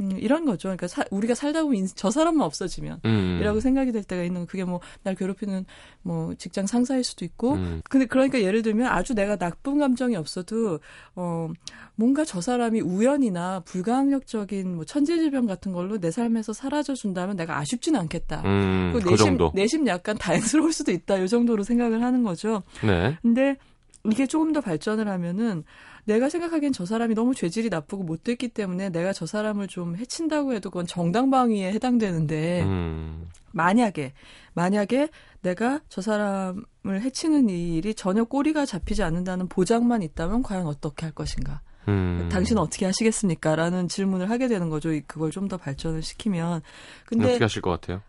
음, 0.00 0.12
이런 0.18 0.44
거죠. 0.44 0.68
그러니까 0.68 0.86
사- 0.88 1.04
우리가 1.10 1.34
살다 1.34 1.62
보면 1.62 1.76
인- 1.78 1.88
저 1.94 2.10
사람만 2.10 2.44
없어지면 2.46 3.00
음. 3.04 3.38
이라고 3.40 3.60
생각이 3.60 3.90
될 3.92 4.04
때가 4.04 4.22
있는 4.22 4.42
거. 4.42 4.46
그게 4.46 4.64
뭐 4.64 4.80
날 5.02 5.14
괴롭히는 5.14 5.64
뭐 6.02 6.34
직장 6.34 6.66
상사일 6.66 7.02
수도 7.04 7.24
있고 7.24 7.54
음. 7.54 7.82
근데 7.90 8.06
그러니까 8.06 8.40
예를 8.40 8.62
들면 8.62 8.86
아주 8.86 9.14
내가 9.14 9.36
나쁜 9.36 9.78
감정이 9.78 10.14
없어도 10.16 10.78
어 11.16 11.48
뭔가 11.96 12.24
저 12.24 12.40
사람이 12.40 12.80
우연이나 12.80 13.60
불가항력적인 13.60 14.76
뭐 14.76 14.84
천재질병 14.84 15.46
같은 15.46 15.72
걸로 15.72 15.98
내 15.98 16.10
삶에서 16.10 16.52
사라져 16.52 16.94
준다면 16.94 17.36
내가 17.36 17.58
아쉽진 17.58 17.96
않겠다. 17.96 18.42
음, 18.44 18.92
그그 18.94 19.08
내심 19.10 19.26
정도. 19.26 19.52
내심 19.54 19.86
약간 19.88 20.16
다행스러울 20.62 20.72
수도 20.72 20.92
있다. 20.92 21.18
이 21.18 21.28
정도로 21.28 21.64
생각을 21.64 22.02
하는 22.02 22.22
거죠. 22.22 22.62
네. 22.84 23.16
근데 23.22 23.56
이게 24.10 24.26
조금 24.26 24.52
더 24.52 24.60
발전을 24.60 25.08
하면은 25.08 25.64
내가 26.04 26.28
생각하기엔 26.28 26.72
저 26.72 26.86
사람이 26.86 27.14
너무 27.14 27.34
죄질이 27.34 27.68
나쁘고 27.68 28.02
못됐기 28.04 28.48
때문에 28.48 28.88
내가 28.90 29.12
저 29.12 29.26
사람을 29.26 29.68
좀 29.68 29.96
해친다고 29.96 30.54
해도 30.54 30.70
그건 30.70 30.86
정당방위에 30.86 31.72
해당되는데 31.72 32.62
음. 32.62 33.26
만약에 33.52 34.12
만약에 34.54 35.08
내가 35.42 35.80
저 35.88 36.00
사람을 36.00 36.62
해치는 37.02 37.48
이 37.50 37.76
일이 37.76 37.94
전혀 37.94 38.24
꼬리가 38.24 38.64
잡히지 38.66 39.02
않는다는 39.02 39.48
보장만 39.48 40.02
있다면 40.02 40.42
과연 40.42 40.66
어떻게 40.66 41.04
할 41.06 41.12
것인가? 41.14 41.60
음. 41.88 42.28
당신은 42.30 42.60
어떻게 42.60 42.84
하시겠습니까? 42.86 43.56
라는 43.56 43.88
질문을 43.88 44.28
하게 44.30 44.48
되는 44.48 44.68
거죠. 44.68 44.92
이- 44.92 45.00
그걸 45.06 45.30
좀 45.30 45.48
더 45.48 45.56
발전을 45.56 46.02
시키면. 46.02 46.60
근데 47.06 47.28
어떻게 47.30 47.44
하실 47.44 47.62
것 47.62 47.70
같아요? 47.70 48.02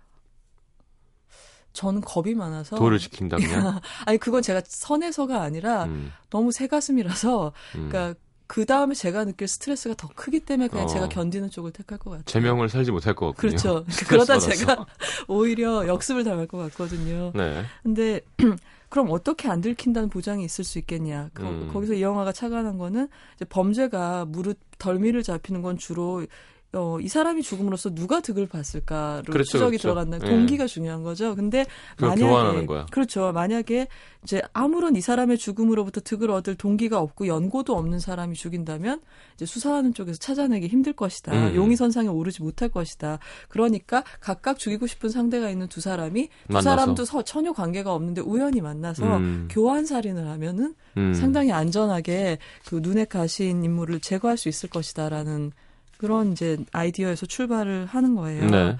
저는 1.79 2.01
겁이 2.01 2.35
많아서 2.35 2.75
도를 2.75 2.99
지킨다 2.99 3.37
그냥. 3.37 3.79
아니 4.05 4.17
그건 4.17 4.41
제가 4.41 4.61
선에서가 4.65 5.41
아니라 5.41 5.85
음. 5.85 6.11
너무 6.29 6.51
새 6.51 6.67
가슴이라서 6.67 7.53
음. 7.75 7.87
그러니까 7.89 8.19
그 8.47 8.65
다음에 8.65 8.93
제가 8.93 9.23
느낄 9.23 9.47
스트레스가 9.47 9.95
더 9.95 10.09
크기 10.13 10.41
때문에 10.41 10.67
그냥 10.67 10.83
어. 10.83 10.87
제가 10.89 11.07
견디는 11.07 11.51
쪽을 11.51 11.71
택할 11.71 11.97
것 11.97 12.09
같아요. 12.09 12.25
제명을 12.25 12.67
살지 12.67 12.91
못할 12.91 13.15
것 13.15 13.27
같군요. 13.27 13.51
그렇죠. 13.51 13.85
그러다 14.09 14.33
받아서. 14.33 14.51
제가 14.51 14.85
오히려 15.29 15.87
역습을 15.87 16.25
당할 16.25 16.47
것 16.47 16.57
같거든요. 16.57 17.31
네. 17.33 17.63
근데 17.81 18.19
그럼 18.89 19.07
어떻게 19.11 19.47
안 19.47 19.61
들킨다는 19.61 20.09
보장이 20.09 20.43
있을 20.43 20.65
수 20.65 20.79
있겠냐. 20.79 21.29
거, 21.33 21.43
음. 21.43 21.69
거 21.71 21.79
기서 21.79 21.93
이 21.93 22.01
영화가 22.01 22.33
착안한 22.33 22.77
거는 22.77 23.07
이제 23.37 23.45
범죄가 23.45 24.25
무릇 24.25 24.59
덜미를 24.79 25.23
잡히는 25.23 25.61
건 25.61 25.77
주로 25.77 26.25
어, 26.73 26.99
이 27.01 27.07
사람이 27.07 27.41
죽음으로써 27.41 27.89
누가 27.95 28.19
득을 28.21 28.45
봤을까로 28.47 29.23
그렇죠, 29.23 29.51
추적이 29.53 29.77
그렇죠. 29.77 29.81
들어간다. 29.81 30.19
예. 30.23 30.29
동기가 30.29 30.67
중요한 30.67 31.01
거죠. 31.01 31.35
근데 31.35 31.65
만약에. 31.99 32.67
그렇죠. 32.91 33.31
만약에 33.31 33.87
이제 34.23 34.41
아무런 34.53 34.95
이 34.95 35.01
사람의 35.01 35.39
죽음으로부터 35.39 36.01
득을 36.01 36.29
얻을 36.29 36.53
동기가 36.55 36.99
없고 36.99 37.25
연고도 37.25 37.75
없는 37.75 37.97
사람이 37.99 38.35
죽인다면 38.35 39.01
이제 39.33 39.47
수사하는 39.47 39.95
쪽에서 39.95 40.19
찾아내기 40.19 40.67
힘들 40.67 40.93
것이다. 40.93 41.31
음. 41.49 41.55
용의 41.55 41.75
선상에 41.75 42.07
오르지 42.07 42.43
못할 42.43 42.69
것이다. 42.69 43.17
그러니까 43.47 44.03
각각 44.19 44.59
죽이고 44.59 44.85
싶은 44.85 45.09
상대가 45.09 45.49
있는 45.49 45.67
두 45.69 45.81
사람이 45.81 46.27
두 46.27 46.53
만나서. 46.53 46.69
사람도 46.69 47.05
서- 47.05 47.23
전혀 47.23 47.51
관계가 47.51 47.91
없는데 47.95 48.21
우연히 48.21 48.61
만나서 48.61 49.17
음. 49.17 49.47
교환 49.49 49.87
살인을 49.87 50.27
하면은 50.27 50.75
음. 50.97 51.13
상당히 51.15 51.51
안전하게 51.51 52.37
그 52.67 52.79
눈에 52.83 53.05
가신 53.05 53.63
인물을 53.63 54.01
제거할 54.01 54.37
수 54.37 54.49
있을 54.49 54.69
것이다라는 54.69 55.51
그런 55.99 56.31
이제 56.31 56.57
아이디어에서 56.71 57.25
출발을 57.25 57.85
하는 57.85 58.15
거예요. 58.15 58.49
네. 58.49 58.77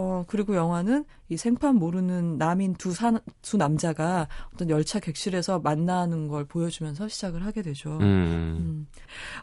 어, 0.00 0.24
그리고 0.28 0.54
영화는 0.54 1.04
이 1.28 1.36
생판 1.36 1.74
모르는 1.74 2.38
남인 2.38 2.74
두, 2.74 2.92
사, 2.92 3.20
두 3.42 3.56
남자가 3.56 4.28
어떤 4.54 4.70
열차 4.70 5.00
객실에서 5.00 5.58
만나는 5.58 6.28
걸 6.28 6.44
보여주면서 6.44 7.08
시작을 7.08 7.44
하게 7.44 7.62
되죠. 7.62 7.98
음. 7.98 8.02
음. 8.02 8.86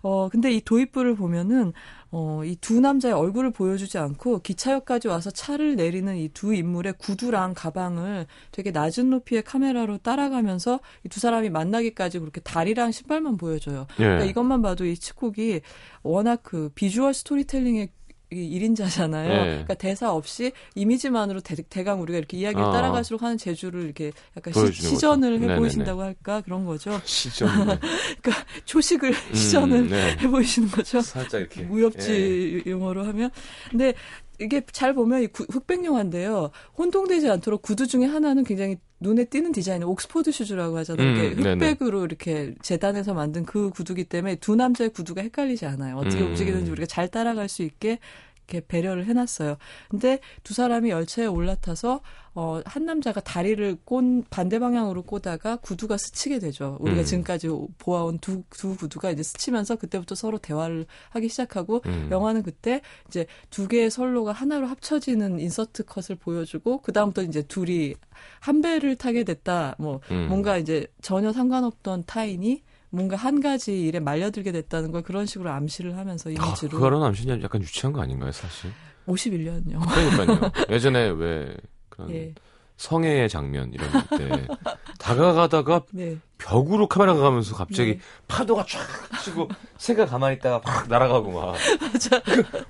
어, 0.02 0.30
근데 0.30 0.54
이 0.54 0.62
도입부를 0.62 1.16
보면은, 1.16 1.74
어, 2.12 2.42
이 2.46 2.56
두 2.62 2.80
남자의 2.80 3.14
얼굴을 3.14 3.52
보여주지 3.52 3.98
않고 3.98 4.40
기차역까지 4.40 5.10
와서 5.10 5.30
차를 5.30 5.76
내리는 5.76 6.16
이 6.16 6.30
두 6.30 6.54
인물의 6.54 6.94
구두랑 7.00 7.54
가방을 7.54 8.26
되게 8.52 8.72
낮은 8.72 9.10
높이의 9.10 9.44
카메라로 9.44 9.98
따라가면서 9.98 10.80
이 11.04 11.10
두 11.10 11.20
사람이 11.20 11.50
만나기까지 11.50 12.20
그렇게 12.20 12.40
다리랑 12.42 12.92
신발만 12.94 13.36
보여줘요. 13.38 13.88
예. 14.00 14.04
그러니까 14.04 14.26
이것만 14.26 14.62
봐도 14.62 14.86
이 14.86 14.96
칙콕이 14.96 15.60
워낙 16.04 16.40
그 16.44 16.70
비주얼 16.76 17.14
스토리텔링의 17.14 17.90
이 18.32 18.60
1인자잖아요. 18.60 19.30
예. 19.30 19.38
그러니까 19.46 19.74
대사 19.76 20.12
없이 20.14 20.52
이미지만으로 20.76 21.42
대, 21.42 21.84
강 21.84 22.02
우리가 22.02 22.18
이렇게 22.18 22.38
이야기를 22.38 22.64
아. 22.64 22.72
따라갈수록 22.72 23.22
하는 23.22 23.38
재주를 23.38 23.84
이렇게 23.84 24.12
약간 24.36 24.54
시, 24.72 24.82
시전을 24.82 25.40
거죠. 25.40 25.52
해보이신다고 25.52 26.02
할까 26.02 26.42
그런 26.42 26.66
거죠. 26.66 27.00
시점. 27.06 27.48
그러니까 28.22 28.46
초식을 28.66 29.14
시전을 29.34 29.90
네. 29.90 30.18
해보이시는 30.22 30.70
거죠. 30.70 31.02
살짝 31.02 31.42
이렇게. 31.42 31.62
예. 31.62 31.66
무협지 31.66 32.64
용어로 32.66 33.06
하면. 33.06 33.30
근데 33.70 33.94
이게 34.40 34.62
잘 34.72 34.94
보면 34.94 35.22
이 35.22 35.28
구- 35.28 35.46
흑백 35.50 35.86
영화인데요. 35.86 36.50
혼동되지 36.78 37.30
않도록 37.30 37.62
구두 37.62 37.88
중에 37.88 38.06
하나는 38.06 38.44
굉장히 38.44 38.78
눈에 39.00 39.26
띄는 39.26 39.52
디자인, 39.52 39.84
Oxford 39.84 40.32
shoes라고 40.32 40.78
하잖아요. 40.80 41.08
음, 41.08 41.16
이렇게 41.16 41.36
네네. 41.36 41.70
흑백으로 41.70 42.06
이렇게 42.06 42.56
재단해서 42.62 43.14
만든 43.14 43.44
그 43.44 43.70
구두기 43.70 44.06
때문에 44.06 44.36
두 44.36 44.56
남자의 44.56 44.90
구두가 44.92 45.22
헷갈리지 45.22 45.66
않아요. 45.66 45.98
어떻게 45.98 46.22
음. 46.22 46.28
움직이는지 46.28 46.72
우리가 46.72 46.86
잘 46.86 47.10
따라갈 47.10 47.50
수 47.50 47.64
있게 47.64 48.00
이렇게 48.48 48.66
배려를 48.66 49.06
해놨어요. 49.06 49.58
근데 49.90 50.20
두 50.44 50.54
사람이 50.54 50.90
열차에 50.90 51.26
올라타서 51.26 52.02
어, 52.38 52.62
한 52.66 52.86
남자가 52.86 53.22
다리를 53.22 53.78
꼰 53.86 54.24
반대 54.30 54.60
방향으로 54.60 55.04
꼬다가 55.04 55.56
구두가 55.56 55.98
스치게 55.98 56.40
되죠. 56.40 56.78
우리가 56.82 57.02
음. 57.02 57.06
지금까지 57.06 57.48
보아온 57.78 58.20
두, 58.20 58.44
두 58.50 58.76
구두가 58.76 59.12
이제 59.12 59.24
스치면서 59.24 59.78
그때부터 59.78 60.16
서로 60.16 60.38
대화를 60.38 60.86
하기 61.12 61.30
시작하고 61.30 61.82
음. 61.86 62.10
영화는 62.12 62.44
그때 62.44 62.82
이제 63.08 63.26
두 63.50 63.70
개의 63.70 63.90
선로가 63.90 64.34
하나로 64.34 64.68
합쳐지는 64.68 65.40
인서트 65.40 65.86
컷을 65.86 66.18
보여주고 66.20 66.82
그 66.82 66.92
다음부터 66.92 67.24
이제 67.24 67.42
둘이 67.42 67.96
한 68.42 68.62
배를 68.62 68.98
타게 68.98 69.24
됐다. 69.24 69.76
뭐 69.80 70.02
음. 70.12 70.28
뭔가 70.28 70.58
이제 70.58 70.88
전혀 71.02 71.32
상관없던 71.32 72.04
타인이 72.06 72.64
뭔가 72.96 73.18
한 73.18 73.42
가지 73.42 73.82
일에 73.82 74.00
말려들게 74.00 74.52
됐다는 74.52 74.92
걸 74.92 75.02
그런 75.02 75.26
식으로 75.26 75.50
암시를 75.50 75.98
하면서 75.98 76.30
아, 76.30 76.34
이미지로 76.34 76.72
그거는 76.78 77.04
암신이 77.04 77.44
약간 77.44 77.62
유치한 77.62 77.92
거 77.92 78.02
아닌가요, 78.02 78.32
사실? 78.32 78.72
51년 79.08 79.70
영화. 79.72 79.86
그러니까요. 79.86 80.52
예전에 80.70 81.10
왜 81.10 81.56
그런 81.90 82.10
예. 82.16 82.34
성애의 82.78 83.30
장면 83.30 83.72
이런 83.74 83.90
때 84.18 84.48
다가가다가 85.00 85.82
네. 85.92 86.18
벽으로 86.38 86.88
카메라가 86.88 87.22
가면서 87.22 87.56
갑자기 87.56 87.94
네. 87.94 88.00
파도가 88.28 88.66
쫙 88.68 88.80
치고 89.24 89.48
새가 89.78 90.06
가만히 90.06 90.36
있다가 90.36 90.60
팍 90.62 90.88
날아가고 90.90 91.32
막 91.32 91.56
맞아. 91.82 92.22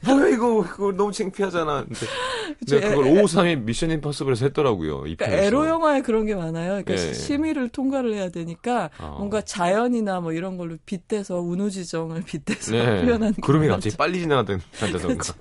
뭐야 0.06 0.28
이거 0.30 0.62
그거 0.62 0.92
너무 0.92 1.12
창피하잖아. 1.12 1.86
근데 1.86 2.00
그쵸, 2.60 2.80
그걸 2.80 3.06
553이 3.06 3.64
미션 3.64 3.92
임파서블에서 3.92 4.46
했더라고요. 4.46 5.08
이 5.08 5.16
그러니까. 5.16 5.44
에로 5.44 5.68
영화에 5.68 6.02
그런 6.02 6.26
게 6.26 6.36
많아요. 6.36 6.84
그러니까 6.84 6.94
예. 6.94 7.14
심의를 7.14 7.70
통과를 7.70 8.14
해야 8.14 8.30
되니까 8.30 8.92
어. 9.00 9.16
뭔가 9.18 9.42
자연이나 9.42 10.20
뭐 10.20 10.32
이런 10.32 10.58
걸로 10.58 10.78
빗대서 10.86 11.40
운우지정을 11.40 12.22
빗대서 12.24 12.72
네. 12.72 12.86
표현하는 13.04 13.34
구름이 13.42 13.66
경우가 13.66 13.78
갑자기 13.78 13.98
빨리 13.98 14.20
지나간다던가. 14.20 15.34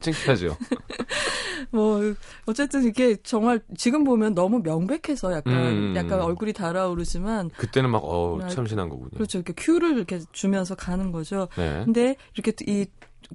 창피하죠. 0.00 0.56
뭐 1.70 2.00
어쨌든 2.46 2.84
이게 2.84 3.16
정말 3.22 3.60
지금 3.76 4.04
보면 4.04 4.34
너무 4.34 4.60
명백해서 4.62 5.32
약간 5.32 5.54
음. 5.54 5.94
약간 5.96 6.20
얼굴이 6.20 6.52
달아오르지만 6.52 7.50
그때는 7.56 7.90
막, 7.90 8.02
어, 8.04 8.38
아, 8.42 8.48
참신한 8.48 8.88
거군요. 8.88 9.10
그렇죠 9.10 9.38
이렇게 9.38 9.52
큐를 9.56 9.96
이렇게 9.96 10.20
주면서 10.32 10.74
가는 10.74 11.12
거죠. 11.12 11.48
네. 11.56 11.82
근데 11.84 12.16
이렇게 12.34 12.52
이 12.66 12.86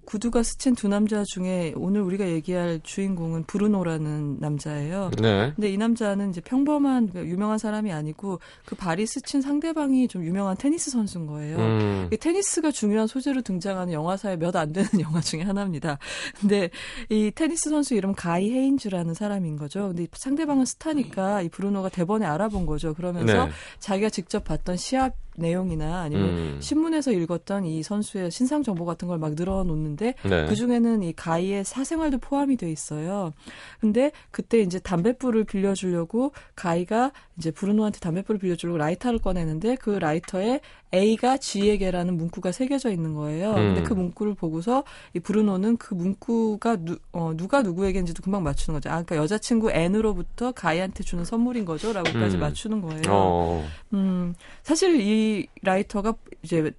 구두가 0.06 0.44
스친 0.44 0.76
두 0.76 0.88
남자 0.88 1.24
중에 1.24 1.74
오늘 1.76 2.02
우리가 2.02 2.28
얘기할 2.28 2.80
주인공은 2.84 3.46
브루노라는 3.46 4.38
남자예요. 4.40 5.12
네. 5.20 5.52
근데 5.56 5.72
이 5.72 5.78
남자는 5.78 6.30
이제 6.30 6.42
평범한 6.42 7.10
그 7.12 7.26
유명한 7.26 7.58
사람이 7.58 7.92
아니고 7.92 8.40
그 8.66 8.76
발이 8.76 9.06
스친 9.08 9.42
상대방이 9.42 10.08
좀 10.08 10.24
유명한 10.24 10.56
테니스 10.56 10.92
선수인 10.92 11.26
거예요. 11.26 11.58
음. 11.58 12.10
이 12.12 12.18
테니스가 12.18 12.72
중요한 12.72 13.08
소재로 13.08 13.42
등장하는 13.42 13.92
영화사에 13.94 14.38
몇 14.38 14.52
안 14.56 14.74
되는 14.74 14.90
영화 15.02 15.22
중에 15.22 15.44
하나입니다. 15.44 15.98
근데 16.40 16.70
이 17.10 17.32
테니스 17.34 17.70
선수 17.70 17.96
이름 17.96 18.14
가이 18.14 18.52
헤인즈라는 18.52 19.14
사람인 19.14 19.56
거죠. 19.58 19.88
근데 19.90 20.04
이 20.04 20.08
상대방은 20.12 20.66
스타니까 20.66 21.42
이 21.42 21.50
브루노가 21.50 21.90
대번에 21.90 22.26
알아본 22.26 22.66
거죠. 22.66 22.94
그러면서 22.94 23.46
네. 23.46 23.52
자기가 23.80 24.10
직접 24.10 24.44
봤던 24.44 24.78
시합 24.78 25.14
내용이나 25.38 26.02
아니면 26.02 26.30
음. 26.30 26.58
신문에서 26.60 27.12
읽었던 27.14 27.66
이 27.66 27.82
선수의 27.82 28.32
신상 28.32 28.62
정보 28.62 28.84
같은 28.86 29.08
걸 29.08 29.22
막 29.22 29.36
늘어놓는데 29.36 30.16
네. 30.24 30.46
그 30.48 30.56
중에는 30.56 31.04
이 31.04 31.14
가이의 31.14 31.64
사생활도 31.64 32.18
포함이 32.18 32.58
돼 32.58 32.72
있어요. 32.72 33.34
근데 33.80 34.12
그때 34.32 34.60
이제 34.60 34.80
담뱃불을 34.80 35.44
빌려주려고 35.44 36.32
가이가 36.56 37.12
이제 37.42 37.50
브루노한테 37.50 37.98
담뱃불을 38.02 38.38
빌려주려고 38.38 38.78
라이터를 38.78 39.18
꺼내는데 39.18 39.76
그 39.78 39.90
라이터에 39.90 40.60
A가 40.94 41.38
G에게라는 41.38 42.16
문구가 42.16 42.52
새겨져 42.52 42.92
있는 42.92 43.16
거예요. 43.16 43.56
근데 43.56 43.80
음. 43.82 43.84
그 43.84 43.94
문구를 43.96 44.36
보고서 44.36 44.84
이 45.16 45.20
브루노는 45.20 45.78
그 45.78 45.96
문구가 45.96 46.76
누, 46.86 47.00
어, 47.14 47.34
누가 47.36 47.64
누구에게인지도 47.64 48.22
금방 48.22 48.44
맞추는 48.44 48.78
거죠. 48.78 48.90
아, 48.90 49.02
그러니까 49.02 49.16
여자친구 49.16 49.72
앤으로부터 49.72 50.52
가이한테 50.52 51.04
주는 51.04 51.26
선물인 51.26 51.66
거죠.라고까지 51.66 52.36
음. 52.36 52.40
맞추는 52.42 52.82
거예요. 52.82 53.02
어. 53.10 53.66
음, 53.96 54.36
사실 54.62 55.02
이 55.02 55.48
라이터가 55.64 56.14
이제 56.44 56.72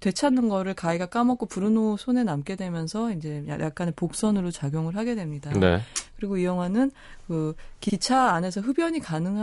되찾는 0.00 0.48
거를 0.48 0.72
가이가 0.72 1.06
까먹고 1.06 1.46
브루노 1.46 1.96
손에 1.98 2.22
남게 2.24 2.56
되면서 2.56 3.12
이제 3.12 3.44
야- 3.48 3.58
약간의 3.60 3.92
복선으로 3.94 4.52
작용을 4.52 4.96
하게 4.96 5.14
됩니다. 5.16 5.50
네. 5.58 5.80
그리고 6.16 6.38
이 6.38 6.44
영화는 6.44 6.92
그 7.26 7.54
기차 7.80 8.32
안에서 8.32 8.60
흡연이 8.60 9.00
가능 9.00 9.36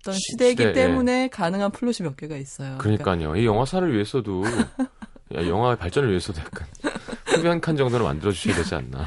했던 0.00 0.14
시- 0.14 0.20
시대이기 0.32 0.62
시대, 0.62 0.72
때문에 0.72 1.28
가능한 1.28 1.70
플롯이 1.72 1.96
몇 2.02 2.16
개가 2.16 2.36
있어요. 2.36 2.78
그러니까요. 2.78 3.36
이 3.36 3.44
영화사를 3.44 3.92
위해서도, 3.92 4.44
야, 5.34 5.46
영화의 5.46 5.76
발전을 5.76 6.08
위해서도 6.10 6.40
약간 6.40 6.66
흡연 7.26 7.60
칸 7.60 7.76
정도는 7.76 8.04
만들어 8.04 8.32
주셔야 8.32 8.56
되지 8.56 8.74
않나. 8.74 9.06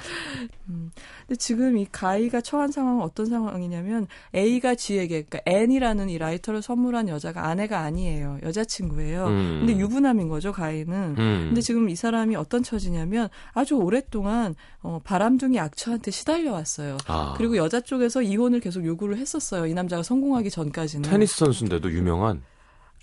근데 1.28 1.38
지금 1.38 1.78
이 1.78 1.86
가이가 1.92 2.42
처한 2.42 2.72
상황은 2.72 3.02
어떤 3.02 3.26
상황이냐면 3.26 4.08
A가 4.36 4.76
G에게 4.76 5.24
그러니까 5.24 5.40
N이라는 5.46 6.10
이 6.10 6.18
라이터를 6.18 6.62
선물한 6.62 7.10
여자가 7.10 7.48
아내가 7.48 7.80
아니에요. 7.80 8.40
여자친구예요. 8.44 9.28
음. 9.28 9.64
근데 9.66 9.78
유부남인 9.80 10.28
거죠, 10.28 10.52
가이는. 10.52 11.16
음. 11.18 11.46
근데 11.50 11.62
지금 11.62 11.90
이 11.90 11.96
사람이 11.96 12.36
어떤 12.36 12.64
처지냐면 12.64 13.30
아주 13.54 13.76
오랫동안 13.76 14.56
어, 14.82 15.00
바람둥이 15.04 15.60
악처한테 15.60 16.12
시달려 16.12 16.52
왔어요. 16.54 16.98
아, 17.08 17.34
그리고 17.38 17.58
여자 17.58 17.80
쪽에서 17.80 18.22
이혼을 18.22 18.60
계속 18.60 18.86
요구를 18.86 19.18
했었어요. 19.18 19.66
이 19.66 19.74
남자가 19.74 20.04
성공하기 20.04 20.50
전까지는. 20.50 21.10
테니스 21.10 21.38
선수인데도 21.38 21.92
유명한. 21.92 22.42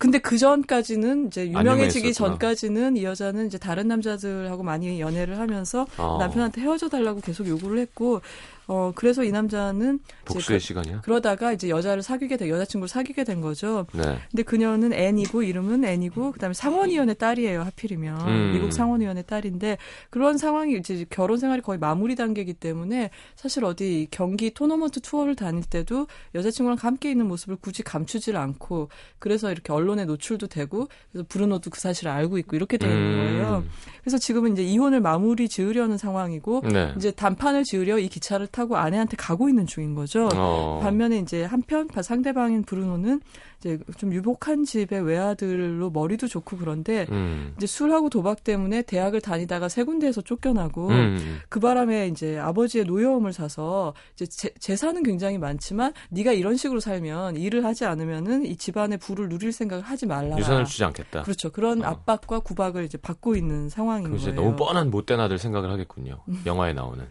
근데 0.01 0.17
그 0.17 0.35
전까지는 0.35 1.27
이제 1.27 1.47
유명해지기. 1.47 2.13
전까지는 2.13 2.97
이 2.97 3.03
여자는 3.03 3.45
이제 3.45 3.59
다른 3.59 3.87
남자들하고 3.87 4.63
많이 4.63 4.99
연애를 4.99 5.37
하면서 5.37 5.85
아. 5.97 6.17
남편한테 6.19 6.59
헤어져 6.61 6.89
달라고 6.89 7.21
계속 7.21 7.47
요구를 7.47 7.77
했고 7.77 8.19
어 8.67 8.91
그래서 8.95 9.23
이 9.23 9.31
남자는 9.31 9.99
복수의 10.25 10.59
그, 10.59 10.65
시간이야? 10.65 11.01
그러다가 11.01 11.51
이제 11.51 11.69
여자를 11.69 12.03
사귀게 12.03 12.37
돼 12.37 12.49
여자친구를 12.49 12.87
사귀게 12.87 13.23
된 13.23 13.41
거죠. 13.41 13.85
네. 13.93 14.19
근데 14.29 14.43
그녀는 14.43 14.93
앤이고 14.93 15.43
이름은 15.43 15.83
앤이고 15.83 16.31
그다음에 16.33 16.53
상원의원의 16.53 17.15
딸이에요 17.15 17.63
하필이면 17.63 18.27
음. 18.27 18.51
미국 18.53 18.71
상원의원의 18.71 19.25
딸인데 19.27 19.77
그런 20.09 20.37
상황이 20.37 20.77
이제 20.77 21.05
결혼 21.09 21.37
생활이 21.37 21.61
거의 21.61 21.79
마무리 21.79 22.15
단계이기 22.15 22.53
때문에 22.53 23.09
사실 23.35 23.65
어디 23.65 24.07
경기 24.11 24.51
토너먼트 24.53 25.01
투어를 25.01 25.35
다닐 25.35 25.63
때도 25.63 26.07
여자친구랑 26.35 26.77
함께 26.79 27.11
있는 27.11 27.27
모습을 27.27 27.57
굳이 27.57 27.83
감추질 27.83 28.37
않고 28.37 28.89
그래서 29.19 29.51
이렇게 29.51 29.73
언론에 29.73 30.05
노출도 30.05 30.47
되고 30.47 30.87
그래서 31.11 31.25
브루노도 31.27 31.69
그 31.69 31.79
사실을 31.79 32.11
알고 32.11 32.37
있고 32.39 32.55
이렇게 32.55 32.77
되는 32.77 32.95
음. 32.95 33.17
거예요. 33.17 33.63
그래서 34.01 34.17
지금은 34.17 34.53
이제 34.53 34.63
이혼을 34.63 34.99
마무리 34.99 35.47
지으려는 35.47 35.97
상황이고 35.97 36.63
네. 36.71 36.93
이제 36.97 37.11
단판을 37.11 37.63
지으려 37.63 37.99
이 37.99 38.07
기차를 38.07 38.47
타고 38.47 38.77
아내한테 38.77 39.15
가고 39.15 39.47
있는 39.47 39.67
중인 39.67 39.95
거죠. 39.95 40.29
어. 40.33 40.79
반면에 40.81 41.19
이제 41.19 41.43
한편 41.43 41.87
상대방인 42.01 42.63
브루노는 42.63 43.21
이제 43.61 43.77
좀 43.97 44.11
유복한 44.11 44.65
집의 44.65 45.03
외아들로 45.03 45.91
머리도 45.91 46.27
좋고 46.27 46.57
그런데 46.57 47.05
음. 47.11 47.53
이제 47.57 47.67
술하고 47.67 48.09
도박 48.09 48.43
때문에 48.43 48.81
대학을 48.81 49.21
다니다가 49.21 49.69
세 49.69 49.83
군데에서 49.83 50.21
쫓겨나고 50.21 50.87
음. 50.87 51.39
그 51.47 51.59
바람에 51.59 52.07
이제 52.07 52.39
아버지의 52.39 52.85
노여움을 52.85 53.33
사서 53.33 53.93
이제 54.15 54.25
재, 54.25 54.49
재산은 54.59 55.03
굉장히 55.03 55.37
많지만 55.37 55.93
네가 56.09 56.31
이런 56.31 56.57
식으로 56.57 56.79
살면 56.79 57.37
일을 57.37 57.63
하지 57.63 57.85
않으면은 57.85 58.45
이 58.45 58.57
집안의 58.57 58.97
부를 58.97 59.29
누릴 59.29 59.51
생각을 59.51 59.83
하지 59.83 60.07
말라. 60.07 60.37
유산을 60.37 60.65
주지 60.65 60.83
않겠다. 60.83 61.21
그렇죠. 61.21 61.51
그런 61.51 61.83
어. 61.83 61.87
압박과 61.87 62.39
구박을 62.39 62.83
이제 62.83 62.97
받고 62.97 63.35
있는 63.35 63.69
상황인 63.69 64.05
그럼 64.05 64.17
이제 64.17 64.31
거예요. 64.31 64.41
너무 64.41 64.55
뻔한 64.55 64.89
못된 64.89 65.19
아들 65.19 65.37
생각을 65.37 65.69
하겠군요. 65.69 66.23
영화에 66.47 66.73
나오는. 66.73 67.05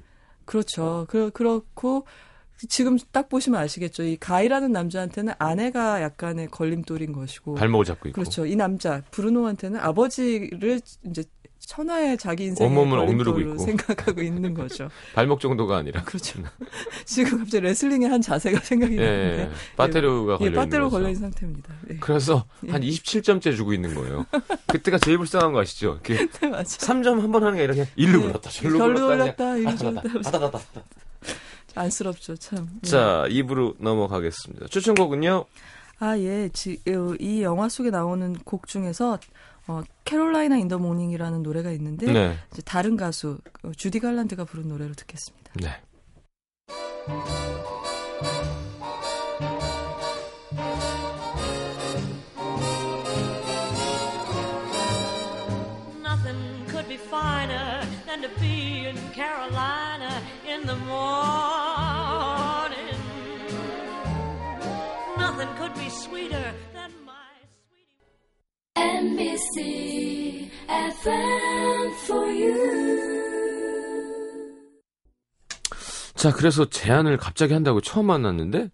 그렇죠. 0.44 1.06
그, 1.08 1.30
그렇고 1.30 2.06
지금 2.68 2.98
딱 3.12 3.28
보시면 3.28 3.60
아시겠죠. 3.60 4.02
이 4.02 4.16
가이라는 4.16 4.70
남자한테는 4.72 5.34
아내가 5.38 6.02
약간의 6.02 6.48
걸림돌인 6.48 7.12
것이고. 7.12 7.54
발목을 7.54 7.84
잡고 7.84 8.08
있고. 8.10 8.20
그렇죠. 8.20 8.46
이 8.46 8.56
남자 8.56 9.02
브루노한테는 9.10 9.80
아버지를 9.80 10.80
이제 11.06 11.24
천하의 11.60 12.16
자기 12.18 12.52
억누르고 12.58 13.06
걸림돌로 13.06 13.40
있고. 13.40 13.58
생각하고 13.64 14.22
있는 14.22 14.54
거죠. 14.54 14.88
발목 15.14 15.40
정도가 15.40 15.76
아니라. 15.76 16.02
그렇죠. 16.02 16.42
지금 17.04 17.38
갑자기 17.38 17.60
레슬링의 17.60 18.08
한 18.08 18.20
자세가 18.20 18.60
생각이 18.60 18.96
예, 18.96 19.00
나는데. 19.06 19.42
예. 19.42 19.50
빠테로가 19.76 20.38
걸려 20.38 20.50
예, 20.60 20.64
있는. 20.64 20.88
걸려 20.90 21.14
상태입니다. 21.14 21.74
예. 21.90 21.96
그래서 21.96 22.46
예. 22.66 22.72
한 22.72 22.80
27점째 22.80 23.54
주고 23.56 23.72
있는 23.72 23.94
거예요. 23.94 24.26
그때가 24.66 24.98
제일 24.98 25.18
불쌍한 25.18 25.52
거 25.52 25.60
아시죠? 25.60 26.00
네, 26.02 26.26
맞아요. 26.48 26.64
3점 26.64 27.20
한 27.20 27.30
번 27.30 27.42
하는 27.44 27.56
게 27.56 27.60
아니라 27.64 27.74
그냥 27.74 27.86
일로 27.96 28.18
네. 28.20 28.26
불었다, 28.26 28.50
절로 28.50 29.06
올랐다, 29.06 29.56
이로 29.58 29.68
아다다다, 29.70 30.02
줬다. 30.02 30.28
아다다다. 30.28 30.60
안쓰럽죠, 31.74 32.36
참. 32.36 32.68
예. 32.84 32.88
자, 32.88 33.24
2부로 33.28 33.74
넘어가겠습니다. 33.78 34.66
추천곡은요? 34.68 35.44
아, 35.98 36.18
예. 36.18 36.48
지, 36.52 36.80
어, 36.88 37.14
이 37.18 37.42
영화 37.42 37.68
속에 37.68 37.90
나오는 37.90 38.34
곡 38.44 38.66
중에서 38.66 39.18
어, 39.66 39.82
Carolina 40.04 40.56
in 40.56 40.68
the 40.68 40.78
Morning이라는 40.78 41.42
노래가 41.42 41.70
있는데 41.72 42.10
네. 42.10 42.36
이제 42.52 42.62
다른 42.62 42.96
가수 42.96 43.38
어, 43.62 43.70
주디 43.76 44.00
갈란드가 44.00 44.44
부른 44.44 44.68
노래로 44.68 44.94
듣겠습니다. 44.94 45.52
네. 45.56 45.80
NBC 69.00 70.50
FM 70.68 71.92
for 72.04 72.26
you. 72.28 73.00
자, 76.14 76.30
그래서 76.32 76.66
제안을 76.66 77.16
갑자기 77.16 77.54
한다고 77.54 77.80
처음 77.80 78.06
만났는데, 78.08 78.68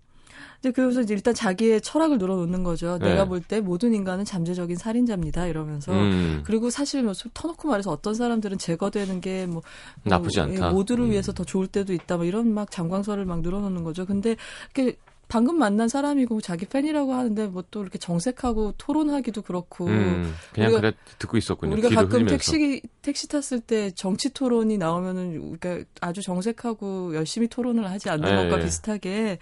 이제 0.58 0.72
그래서 0.72 1.00
이제 1.02 1.14
일단 1.14 1.32
자기의 1.32 1.80
철학을 1.80 2.18
늘어놓는 2.18 2.64
거죠. 2.64 2.98
네. 2.98 3.10
내가 3.10 3.26
볼 3.26 3.40
때 3.40 3.60
모든 3.60 3.94
인간은 3.94 4.24
잠재적인 4.24 4.76
살인자입니다. 4.76 5.46
이러면서 5.46 5.92
음, 5.92 6.42
그리고 6.44 6.70
사실 6.70 7.04
뭐 7.04 7.12
터놓고 7.32 7.68
말해서 7.68 7.92
어떤 7.92 8.14
사람들은 8.14 8.58
제거되는 8.58 9.20
게 9.20 9.46
뭐 9.46 9.62
나쁘지 10.02 10.40
않다. 10.40 10.70
모두를 10.70 11.04
음. 11.04 11.10
위해서 11.12 11.32
더 11.32 11.44
좋을 11.44 11.68
때도 11.68 11.92
있다. 11.92 12.16
뭐 12.16 12.24
이런 12.24 12.52
막 12.52 12.68
장광설을 12.72 13.26
막 13.26 13.42
늘어놓는 13.42 13.84
거죠. 13.84 14.06
근데 14.06 14.34
이렇게 14.74 14.96
방금 15.28 15.58
만난 15.58 15.88
사람이고 15.88 16.40
자기 16.40 16.66
팬이라고 16.66 17.12
하는데 17.12 17.46
뭐 17.48 17.62
또 17.70 17.82
이렇게 17.82 17.98
정색하고 17.98 18.74
토론하기도 18.78 19.42
그렇고 19.42 19.86
음, 19.86 20.32
그냥 20.54 20.70
우리가- 20.70 20.80
그래 20.80 20.92
듣고 21.18 21.36
있었군요. 21.36 21.72
우리가 21.72 21.88
가끔. 21.90 22.26
택시 22.26 22.80
택시 23.02 23.28
탔을 23.28 23.58
때 23.60 23.90
정치 23.90 24.30
토론이 24.32 24.78
나오면은 24.78 25.56
그러니까 25.58 25.84
아주 26.00 26.22
정색하고 26.22 27.14
열심히 27.16 27.48
토론을 27.48 27.90
하지 27.90 28.08
않는 28.08 28.28
예, 28.30 28.36
것과 28.48 28.60
예. 28.60 28.64
비슷하게 28.64 29.38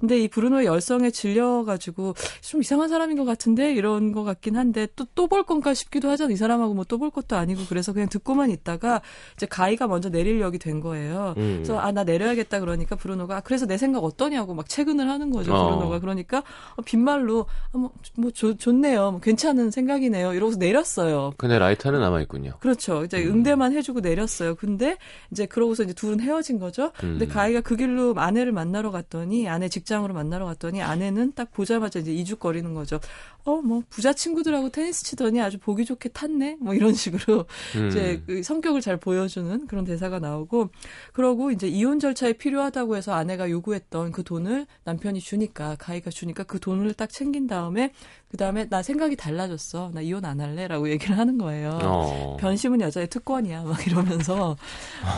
근데 0.00 0.18
이 0.18 0.28
브루노의 0.28 0.66
열성에 0.66 1.10
질려 1.10 1.64
가지고 1.64 2.14
좀 2.40 2.60
이상한 2.60 2.88
사람인 2.88 3.16
것 3.16 3.24
같은데 3.24 3.72
이런 3.74 4.10
것 4.12 4.24
같긴 4.24 4.56
한데 4.56 4.86
또 4.96 5.04
또 5.14 5.28
볼 5.28 5.42
건가 5.44 5.74
싶기도 5.74 6.08
하잖아 6.10 6.32
이 6.32 6.36
사람하고 6.36 6.74
뭐 6.74 6.84
또 6.84 6.98
볼 6.98 7.10
것도 7.10 7.36
아니고 7.36 7.62
그래서 7.68 7.92
그냥 7.92 8.08
듣고만 8.08 8.50
있다가 8.50 9.02
이제 9.36 9.46
가이가 9.46 9.86
먼저 9.88 10.08
내릴 10.10 10.40
역이 10.40 10.58
된 10.58 10.80
거예요. 10.80 11.34
음. 11.36 11.56
그래서 11.62 11.78
아 11.78 11.92
나 11.92 12.02
내려야겠다 12.04 12.60
그러니까 12.60 12.96
브루노가 12.96 13.36
아, 13.36 13.40
그래서 13.40 13.66
내 13.66 13.76
생각 13.78 14.02
어떠냐고 14.04 14.54
막 14.54 14.68
채근을 14.68 15.08
하는 15.08 15.27
거죠 15.30 15.54
어. 15.54 15.64
브루노가 15.68 15.98
그러니까 16.00 16.42
어, 16.76 16.82
빈말로 16.82 17.46
아, 17.72 17.78
뭐, 17.78 17.90
뭐 18.16 18.30
좋- 18.30 18.58
좋네요 18.58 19.10
뭐 19.12 19.20
괜찮은 19.20 19.70
생각이네요 19.70 20.32
이러고서 20.34 20.58
내렸어요. 20.58 21.32
근데 21.36 21.58
라이터는 21.58 22.00
남아 22.00 22.20
있군요. 22.22 22.52
그렇죠. 22.60 23.04
이제 23.04 23.22
음. 23.24 23.32
응대만 23.36 23.72
해주고 23.72 24.00
내렸어요. 24.00 24.54
근데 24.54 24.96
이제 25.30 25.46
그러고서 25.46 25.82
이제 25.84 25.92
둘은 25.92 26.20
헤어진 26.20 26.58
거죠. 26.58 26.92
근데 26.98 27.26
음. 27.26 27.28
가희가 27.28 27.60
그 27.60 27.76
길로 27.76 28.14
아내를 28.16 28.52
만나러 28.52 28.90
갔더니 28.90 29.48
아내 29.48 29.68
직장으로 29.68 30.14
만나러 30.14 30.46
갔더니 30.46 30.82
아내는 30.82 31.32
딱 31.34 31.50
보자마자 31.52 31.98
이제 31.98 32.12
이죽거리는 32.12 32.72
거죠. 32.74 33.00
어 33.48 33.62
뭐 33.62 33.82
부자 33.88 34.12
친구들하고 34.12 34.68
테니스 34.70 35.04
치더니 35.04 35.40
아주 35.40 35.58
보기 35.58 35.84
좋게 35.84 36.10
탔네. 36.10 36.58
뭐 36.60 36.74
이런 36.74 36.94
식으로 36.94 37.46
음. 37.76 37.88
이제 37.88 38.22
그 38.26 38.42
성격을 38.42 38.80
잘 38.80 38.96
보여주는 38.98 39.66
그런 39.66 39.84
대사가 39.84 40.18
나오고 40.18 40.70
그러고 41.12 41.50
이제 41.50 41.66
이혼 41.66 41.98
절차에 41.98 42.34
필요하다고 42.34 42.96
해서 42.96 43.12
아내가 43.14 43.50
요구했던 43.50 44.12
그 44.12 44.22
돈을 44.22 44.66
남편이 44.84 45.20
주니까 45.20 45.76
가희가 45.76 46.10
주니까 46.10 46.44
그 46.44 46.60
돈을 46.60 46.94
딱 46.94 47.10
챙긴 47.10 47.46
다음에 47.46 47.92
그 48.30 48.36
다음에 48.36 48.68
나 48.68 48.82
생각이 48.82 49.16
달라졌어. 49.16 49.90
나 49.94 50.00
이혼 50.00 50.24
안 50.24 50.40
할래 50.40 50.68
라고 50.68 50.90
얘기를 50.90 51.16
하는 51.18 51.38
거예요. 51.38 51.78
어. 51.82 52.36
변심은 52.38 52.80
여자의 52.80 53.08
특권이야 53.08 53.62
막 53.64 53.86
이러면서 53.86 54.56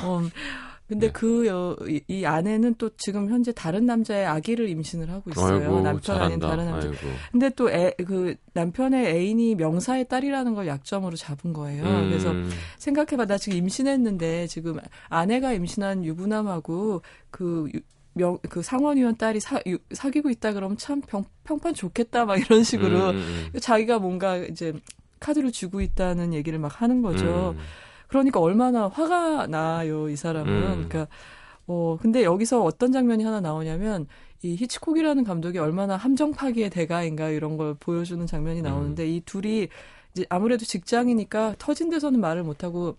어, 0.05 0.23
근데 0.91 1.07
네. 1.07 1.13
그 1.13 1.47
여, 1.47 1.77
이, 1.89 2.01
이 2.09 2.25
아내는 2.27 2.75
또 2.77 2.91
지금 2.97 3.31
현재 3.31 3.53
다른 3.53 3.87
남자의 3.87 4.27
아기를 4.27 4.69
임신을 4.69 5.09
하고 5.09 5.31
있어요 5.31 5.61
아이고, 5.63 5.81
남편 5.81 6.17
아닌 6.21 6.41
잘한다. 6.41 6.49
다른 6.49 6.65
남자 6.71 6.89
아이고. 6.89 6.99
근데 7.33 7.49
또 7.51 7.69
그 8.05 8.35
남편의 8.55 9.07
애인이 9.07 9.55
명사의 9.55 10.09
딸이라는 10.09 10.55
걸 10.55 10.67
약점으로 10.67 11.15
잡은 11.17 11.53
거예요 11.53 11.85
음. 11.85 12.09
그래서 12.11 12.35
생각해봐 12.79 13.27
나 13.27 13.39
지금 13.39 13.59
임신했는데 13.59 14.49
지금 14.49 14.79
아내가 15.09 15.53
임신한 15.53 16.05
유부남하고 16.05 17.03
그 17.31 17.69
유- 17.75 17.81
명, 18.13 18.39
그 18.49 18.61
상원의원 18.61 19.17
딸이 19.17 19.39
사, 19.39 19.61
유- 19.69 19.79
사귀고 19.93 20.31
있다 20.31 20.53
그러면 20.53 20.77
참 20.77 21.01
평, 21.01 21.23
평판 21.45 21.75
좋겠다 21.75 22.25
막 22.25 22.37
이런 22.39 22.65
식으로 22.65 23.11
음, 23.11 23.17
음, 23.17 23.51
음. 23.55 23.61
자기가 23.61 24.01
뭔가 24.01 24.37
이제 24.39 24.73
카드를 25.21 25.53
쥐고 25.53 25.81
있다는 25.81 26.35
얘기를 26.35 26.59
막 26.59 26.83
하는 26.83 27.03
거죠. 27.03 27.55
음. 27.57 27.63
그러니까 28.11 28.41
얼마나 28.41 28.89
화가 28.89 29.47
나요, 29.47 30.09
이 30.09 30.17
사람은. 30.17 30.53
음. 30.53 30.61
그러니까, 30.89 31.07
어, 31.67 31.97
근데 32.03 32.25
여기서 32.25 32.63
어떤 32.63 32.93
장면이 32.93 33.25
하나 33.25 33.41
나오냐면, 33.41 34.07
이 34.43 34.57
히치콕이라는 34.57 35.23
감독이 35.25 35.59
얼마나 35.59 35.97
함정 35.97 36.33
파기의 36.33 36.71
대가인가 36.71 37.29
이런 37.31 37.57
걸 37.57 37.75
보여주는 37.79 38.25
장면이 38.27 38.63
나오는데, 38.63 39.05
음. 39.05 39.09
이 39.09 39.23
둘이 39.25 39.69
이제 40.13 40.27
아무래도 40.29 40.65
직장이니까 40.65 41.55
터진 41.59 41.89
데서는 41.89 42.21
말을 42.21 42.43
못 42.43 42.65
하고, 42.65 42.97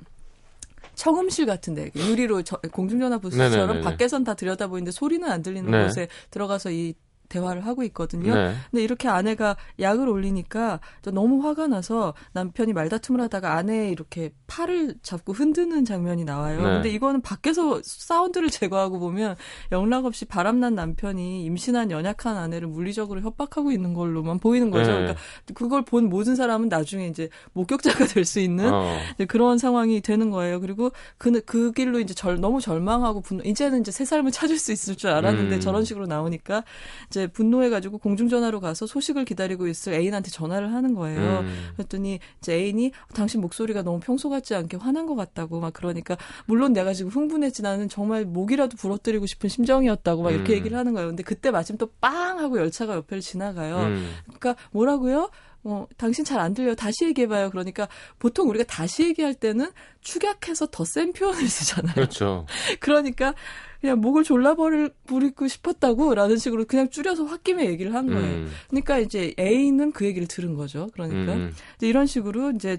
청음실 0.95 1.45
같은데 1.45 1.89
유리로 1.95 2.41
저- 2.43 2.57
공중전화 2.71 3.19
부스처럼. 3.19 3.81
밖에선 3.81 4.23
다 4.23 4.33
들여다보이는데 4.33 4.91
소리는 4.91 5.29
안 5.29 5.41
들리는 5.41 5.69
네. 5.69 5.83
곳에 5.85 6.07
들어가서 6.31 6.71
이 6.71 6.93
대화를 7.31 7.65
하고 7.65 7.83
있거든요. 7.83 8.33
네. 8.33 8.53
근데 8.71 8.83
이렇게 8.83 9.07
아내가 9.07 9.55
약을 9.79 10.07
올리니까 10.07 10.79
저 11.01 11.11
너무 11.11 11.45
화가 11.45 11.67
나서 11.67 12.13
남편이 12.33 12.73
말다툼을 12.73 13.21
하다가 13.21 13.53
아내 13.53 13.89
이렇게 13.89 14.31
팔을 14.47 14.95
잡고 15.01 15.33
흔드는 15.33 15.85
장면이 15.85 16.25
나와요. 16.25 16.57
네. 16.57 16.63
근데 16.63 16.89
이거는 16.89 17.21
밖에서 17.21 17.81
사운드를 17.83 18.49
제거하고 18.51 18.99
보면 18.99 19.35
영락 19.71 20.05
없이 20.05 20.25
바람난 20.25 20.75
남편이 20.75 21.43
임신한 21.45 21.91
연약한 21.91 22.37
아내를 22.37 22.67
물리적으로 22.67 23.21
협박하고 23.21 23.71
있는 23.71 23.93
걸로만 23.93 24.39
보이는 24.39 24.71
거죠. 24.71 24.91
네. 24.91 24.97
그러니까 24.97 25.21
그걸 25.53 25.83
본 25.83 26.09
모든 26.09 26.35
사람은 26.35 26.69
나중에 26.69 27.07
이제 27.07 27.29
목격자가 27.53 28.05
될 28.07 28.21
수 28.31 28.39
있는 28.39 28.71
어. 28.71 28.97
그런 29.27 29.57
상황이 29.57 29.99
되는 30.01 30.29
거예요. 30.29 30.61
그리고 30.61 30.91
그, 31.17 31.41
그 31.41 31.71
길로 31.71 31.99
이제 31.99 32.13
절, 32.13 32.39
너무 32.39 32.61
절망하고 32.61 33.21
분노, 33.21 33.43
이제는 33.43 33.81
이제 33.81 33.91
새 33.91 34.05
삶을 34.05 34.31
찾을 34.31 34.57
수 34.57 34.71
있을 34.71 34.95
줄 34.95 35.09
알았는데 35.09 35.55
음. 35.55 35.59
저런 35.59 35.83
식으로 35.83 36.05
나오니까 36.05 36.63
이제 37.07 37.20
분노해가지고 37.27 37.97
공중전화로 37.99 38.59
가서 38.59 38.85
소식을 38.87 39.25
기다리고 39.25 39.67
있을 39.67 39.93
애인한테 39.93 40.29
전화를 40.31 40.73
하는 40.73 40.93
거예요. 40.95 41.39
음. 41.39 41.69
그랬더니 41.75 42.19
이제 42.39 42.53
애인이 42.53 42.91
당신 43.13 43.41
목소리가 43.41 43.81
너무 43.83 43.99
평소 43.99 44.29
같지 44.29 44.55
않게 44.55 44.77
화난 44.77 45.05
것 45.05 45.15
같다고 45.15 45.59
막 45.59 45.73
그러니까 45.73 46.17
물론 46.45 46.73
내가 46.73 46.93
지금 46.93 47.11
흥분했지 47.11 47.61
나는 47.61 47.89
정말 47.89 48.25
목이라도 48.25 48.77
부러뜨리고 48.77 49.25
싶은 49.25 49.49
심정이었다고 49.49 50.23
막 50.23 50.31
이렇게 50.31 50.53
음. 50.53 50.57
얘기를 50.57 50.77
하는 50.77 50.93
거예요. 50.93 51.07
근데 51.09 51.23
그때 51.23 51.51
마침 51.51 51.77
또 51.77 51.87
빵 52.01 52.39
하고 52.39 52.57
열차가 52.57 52.95
옆을 52.95 53.21
지나가요. 53.21 53.77
음. 53.77 54.11
그러니까 54.25 54.55
뭐라고요? 54.71 55.29
어, 55.63 55.85
당신 55.97 56.25
잘 56.25 56.39
안 56.39 56.55
들려요. 56.55 56.73
다시 56.73 57.05
얘기해봐요. 57.05 57.51
그러니까 57.51 57.87
보통 58.17 58.49
우리가 58.49 58.63
다시 58.65 59.03
얘기할 59.03 59.35
때는 59.35 59.69
축약해서 60.01 60.67
더 60.71 60.83
센 60.85 61.13
표현을 61.13 61.45
쓰잖아요. 61.47 61.93
그렇죠. 61.93 62.47
그러니까 62.79 63.35
그냥 63.81 63.99
목을 63.99 64.23
졸라버릴 64.23 64.91
부리고 65.07 65.47
싶었다고 65.47 66.13
라는 66.13 66.37
식으로 66.37 66.65
그냥 66.65 66.89
줄여서 66.89 67.25
홧김에 67.25 67.65
얘기를 67.65 67.95
한 67.95 68.07
거예요. 68.07 68.35
음. 68.35 68.51
그러니까 68.69 68.99
이제 68.99 69.33
A는 69.39 69.91
그 69.91 70.05
얘기를 70.05 70.27
들은 70.27 70.55
거죠. 70.55 70.89
그러니까 70.93 71.33
음. 71.33 71.51
이제 71.77 71.87
이런 71.87 72.05
식으로 72.05 72.51
이제 72.51 72.77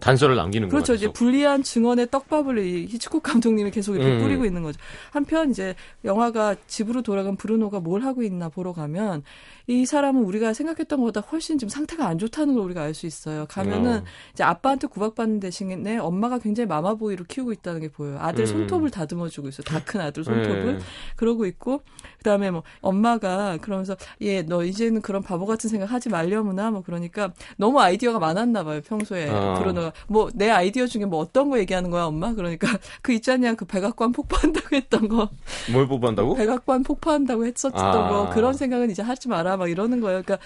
단서를 0.00 0.34
남기는 0.36 0.68
거죠. 0.68 0.76
그렇죠. 0.76 0.94
이제 0.94 1.12
불리한 1.12 1.62
증언의 1.62 2.08
떡밥을 2.10 2.58
이 2.58 2.86
히치콕 2.86 3.22
감독님이 3.22 3.70
계속 3.70 3.96
이렇게 3.96 4.12
음. 4.16 4.18
뿌리고 4.22 4.44
있는 4.46 4.62
거죠. 4.62 4.78
한편 5.10 5.50
이제 5.50 5.74
영화가 6.04 6.56
집으로 6.66 7.02
돌아간 7.02 7.36
브루노가 7.36 7.80
뭘 7.80 8.02
하고 8.02 8.22
있나 8.22 8.48
보러 8.48 8.72
가면 8.72 9.22
이 9.66 9.84
사람은 9.84 10.24
우리가 10.24 10.52
생각했던 10.54 10.98
것보다 11.00 11.20
훨씬 11.20 11.58
지금 11.58 11.68
상태가 11.68 12.06
안 12.06 12.18
좋다는 12.18 12.54
걸 12.54 12.64
우리가 12.64 12.82
알 12.82 12.94
수 12.94 13.06
있어요. 13.06 13.46
가면은 13.48 13.98
어. 13.98 14.04
이제 14.32 14.42
아빠한테 14.42 14.86
구박받는 14.88 15.38
대신에 15.40 15.98
엄마가 15.98 16.38
굉장히 16.38 16.66
마마보이로 16.66 17.24
키우고 17.28 17.52
있다는 17.52 17.80
게 17.80 17.88
보여요. 17.88 18.18
아들 18.20 18.44
음. 18.44 18.46
손톱을 18.46 18.90
다듬어주고 18.90 19.48
있어요. 19.48 19.64
다 19.64 19.80
큰 19.84 20.00
아들 20.00 20.24
손톱을. 20.24 20.78
네. 20.78 20.78
그러고 21.16 21.46
있고 21.46 21.82
그다음에 22.20 22.50
뭐 22.50 22.62
엄마가 22.80 23.58
그러면서 23.60 23.96
얘 24.22 24.42
너 24.50 24.64
이제는 24.64 25.00
그런 25.00 25.22
바보 25.22 25.46
같은 25.46 25.70
생각 25.70 25.92
하지 25.92 26.08
말려무나 26.08 26.70
뭐 26.70 26.82
그러니까 26.82 27.32
너무 27.56 27.80
아이디어가 27.80 28.18
많았나 28.18 28.64
봐요 28.64 28.80
평소에 28.84 29.28
어. 29.30 29.56
그러다가 29.58 29.92
뭐내 30.08 30.50
아이디어 30.50 30.86
중에 30.86 31.04
뭐 31.04 31.20
어떤 31.20 31.50
거 31.50 31.58
얘기하는 31.60 31.90
거야 31.90 32.04
엄마 32.04 32.34
그러니까 32.34 32.66
그 33.02 33.12
있잖냐 33.12 33.54
그 33.54 33.64
백악관 33.64 34.12
폭파한다고 34.12 34.74
했던 34.74 35.08
거뭘 35.08 35.86
뽑아한다고? 35.88 36.34
백악관 36.34 36.82
폭파한다고 36.82 37.46
했었던 37.46 37.80
아. 37.80 38.08
거 38.08 38.30
그런 38.30 38.54
생각은 38.54 38.90
이제 38.90 39.02
하지 39.02 39.28
마라 39.28 39.56
막 39.56 39.70
이러는 39.70 40.00
거예요 40.00 40.22
그러니까 40.22 40.44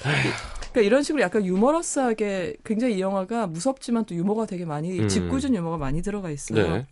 그러니까 0.72 0.80
이런 0.80 1.02
식으로 1.02 1.22
약간 1.22 1.44
유머러스하게 1.44 2.56
굉장히 2.64 2.96
이 2.96 3.00
영화가 3.00 3.46
무섭지만 3.46 4.04
또 4.04 4.14
유머가 4.14 4.44
되게 4.46 4.64
많이 4.64 4.98
음. 4.98 5.08
짓궂은 5.08 5.54
유머가 5.54 5.76
많이 5.78 6.02
들어가 6.02 6.30
있어요. 6.30 6.76
네. 6.76 6.86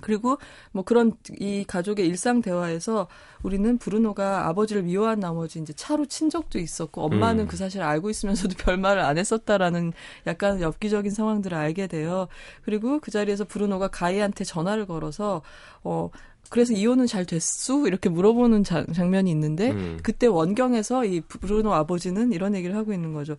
그리고 0.00 0.38
뭐 0.72 0.84
그런 0.84 1.12
이 1.38 1.64
가족의 1.66 2.06
일상 2.06 2.42
대화에서 2.42 3.08
우리는 3.42 3.78
브루노가 3.78 4.48
아버지를 4.48 4.82
미워한 4.82 5.20
나머지 5.20 5.58
이제 5.58 5.72
차로 5.72 6.06
친 6.06 6.30
적도 6.30 6.58
있었고 6.58 7.02
엄마는 7.02 7.44
음. 7.44 7.48
그 7.48 7.56
사실을 7.56 7.86
알고 7.86 8.10
있으면서도 8.10 8.54
별 8.62 8.76
말을 8.76 9.02
안 9.02 9.18
했었다라는 9.18 9.92
약간 10.26 10.60
엽기적인 10.60 11.10
상황들을 11.10 11.56
알게 11.56 11.86
돼요. 11.86 12.28
그리고 12.62 13.00
그 13.00 13.10
자리에서 13.10 13.44
브루노가 13.44 13.88
가이한테 13.88 14.44
전화를 14.44 14.86
걸어서 14.86 15.42
어 15.82 16.10
그래서 16.50 16.72
이혼은 16.74 17.06
잘 17.06 17.24
됐수? 17.24 17.84
이렇게 17.86 18.08
물어보는 18.10 18.64
자- 18.64 18.84
장면이 18.92 19.30
있는데 19.30 19.70
음. 19.70 19.98
그때 20.02 20.26
원경에서 20.26 21.04
이 21.06 21.20
브루노 21.22 21.72
아버지는 21.72 22.32
이런 22.32 22.54
얘기를 22.54 22.76
하고 22.76 22.92
있는 22.92 23.12
거죠. 23.14 23.36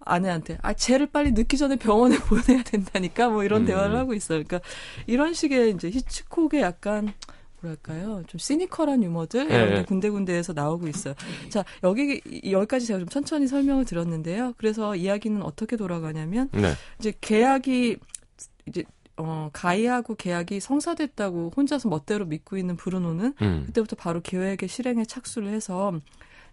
아내한테 0.00 0.58
아 0.62 0.72
쟤를 0.72 1.06
빨리 1.06 1.30
늦기 1.32 1.56
전에 1.56 1.76
병원에 1.76 2.16
보내야 2.24 2.62
된다니까 2.64 3.28
뭐 3.28 3.44
이런 3.44 3.62
음. 3.62 3.66
대화를 3.66 3.96
하고 3.96 4.14
있어요. 4.14 4.42
그러니까 4.42 4.60
이런 5.06 5.32
식의 5.34 5.72
이제 5.72 5.90
히치콕의 5.90 6.60
약간 6.62 7.12
뭐랄까요 7.60 8.22
좀 8.26 8.38
시니컬한 8.38 9.02
유머들 9.02 9.48
네. 9.48 9.54
이런 9.54 9.74
게 9.74 9.84
군데군데에서 9.84 10.52
나오고 10.54 10.88
있어요. 10.88 11.14
자 11.50 11.64
여기 11.82 12.20
이- 12.26 12.52
여기까지 12.52 12.86
제가 12.86 12.98
좀 12.98 13.08
천천히 13.08 13.46
설명을 13.46 13.84
드렸는데요. 13.84 14.54
그래서 14.56 14.96
이야기는 14.96 15.42
어떻게 15.42 15.76
돌아가냐면 15.76 16.48
네. 16.52 16.72
이제 16.98 17.12
계약이 17.20 17.96
이제 18.66 18.84
어 19.16 19.50
가이하고 19.52 20.16
계약이 20.16 20.60
성사됐다고 20.60 21.52
혼자서 21.56 21.88
멋대로 21.88 22.24
믿고 22.24 22.56
있는 22.56 22.76
브루노는 22.76 23.34
음. 23.42 23.62
그때부터 23.66 23.96
바로 23.96 24.20
계획의 24.20 24.68
실행에 24.68 25.04
착수를 25.04 25.50
해서 25.50 25.92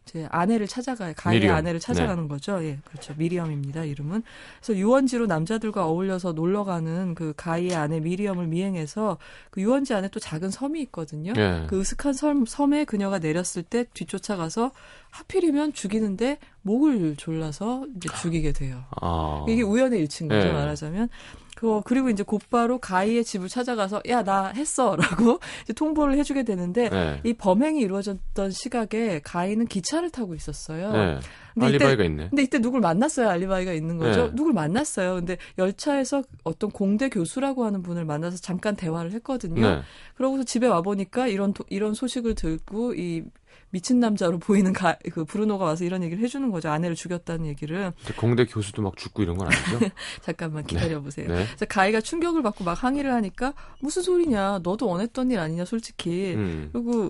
이제 0.06 0.28
아내를 0.32 0.67
찾아가요. 0.67 1.13
가이의 1.15 1.41
미리엄. 1.41 1.56
아내를 1.58 1.80
찾아가는 1.80 2.28
거죠. 2.28 2.63
예, 2.63 2.80
그렇죠. 2.86 3.13
미리엄입니다. 3.17 3.84
이름은. 3.84 4.24
그래서 4.60 4.80
유원지로 4.80 5.28
남자들과 5.28 5.86
어울려서 5.86 6.34
놀러 6.34 6.63
가는 6.63 7.13
그 7.13 7.34
가이의 7.38 7.76
아내 7.76 8.00
미리엄을 8.00 8.47
미행해서 8.47 9.17
그 9.52 9.62
유원지 9.62 9.93
안에 9.93 10.10
또 10.10 10.19
작은 10.19 10.50
섬이 10.50 10.82
있거든요. 10.84 11.34
예. 11.38 11.65
그 11.67 11.80
으슥한 11.80 12.13
섬, 12.13 12.45
섬에 12.45 12.86
그녀가 12.86 13.19
내렸을 13.19 13.62
때 13.63 13.86
뒤쫓아가서 13.93 14.71
하필이면 15.12 15.74
죽이는데 15.74 16.38
목을 16.63 17.15
졸라서 17.17 17.86
이제 17.95 18.10
죽이게 18.21 18.52
돼요. 18.54 18.84
아. 19.02 19.45
이게 19.47 19.62
우연의 19.62 20.00
일치인 20.00 20.30
거죠 20.30 20.47
네. 20.47 20.54
말하자면. 20.54 21.10
그 21.56 21.80
그리고 21.86 22.10
이제 22.10 22.24
곧바로 22.24 22.80
가이의 22.80 23.24
집을 23.24 23.47
찾아가서 23.47 24.02
야 24.10 24.24
나 24.24 24.47
했어라고 24.47 25.39
이제 25.63 25.74
통보를 25.74 26.17
해주게 26.17 26.41
되는데 26.43 26.89
네. 26.89 27.19
이 27.24 27.34
범행이 27.34 27.80
이루어졌던 27.82 28.50
시각에 28.52 29.19
가이는 29.24 29.67
기차를 29.67 30.10
타고 30.10 30.34
있었어요. 30.34 30.91
네. 30.91 31.19
근데 31.54 31.65
알리바이가 31.67 31.93
이때, 31.93 32.06
있네. 32.06 32.30
근데 32.30 32.43
이때 32.43 32.60
누굴 32.60 32.80
만났어요? 32.82 33.30
알리바이가 33.30 33.74
있는 33.74 33.97
거죠. 34.00 34.28
네. 34.30 34.36
누굴 34.36 34.54
만났어요. 34.54 35.15
근데 35.15 35.38
열차에서 35.60 36.24
어떤 36.43 36.71
공대 36.71 37.10
교수라고 37.10 37.63
하는 37.65 37.84
분을 37.84 38.06
만나서 38.06 38.38
잠깐 38.38 38.76
대화를 38.76 39.12
했거든요. 39.13 39.62
네. 39.62 39.82
그러고서 40.15 40.43
집에 40.43 40.65
와 40.65 40.82
보니까 40.82 41.28
이런 41.28 41.54
도- 41.54 41.65
이런 41.69 41.93
소식을 41.93 42.34
듣고 42.36 42.95
이 42.95 43.24
미친 43.72 44.00
남자로 44.00 44.38
보이는 44.40 44.72
가, 44.74 44.98
그 45.12 45.26
브루노가 45.26 45.66
와서 45.66 45.84
이런 45.84 46.04
얘기를 46.04 46.24
해주는 46.24 46.52
거죠. 46.52 46.70
아내를 46.70 46.96
죽였다는 46.96 47.46
얘기를. 47.48 47.92
공대 48.18 48.46
교수도 48.46 48.82
막 48.82 48.96
죽고 48.98 49.24
이런 49.24 49.38
건 49.38 49.48
아니죠? 49.48 49.92
잠깐만 50.22 50.66
기다려 50.66 51.02
보세요. 51.02 51.28
네. 51.28 51.46
그래서 51.46 51.66
가이가 51.66 52.02
충격을 52.02 52.44
받고 52.44 52.64
막 52.64 52.84
항의를 52.84 53.12
하니까 53.14 53.54
무슨 53.80 54.02
소리냐? 54.02 54.60
너도 54.64 54.88
원했던 54.88 55.32
일 55.32 55.40
아니냐, 55.40 55.66
솔직히. 55.66 56.34
음. 56.36 56.70
그리고 56.72 57.10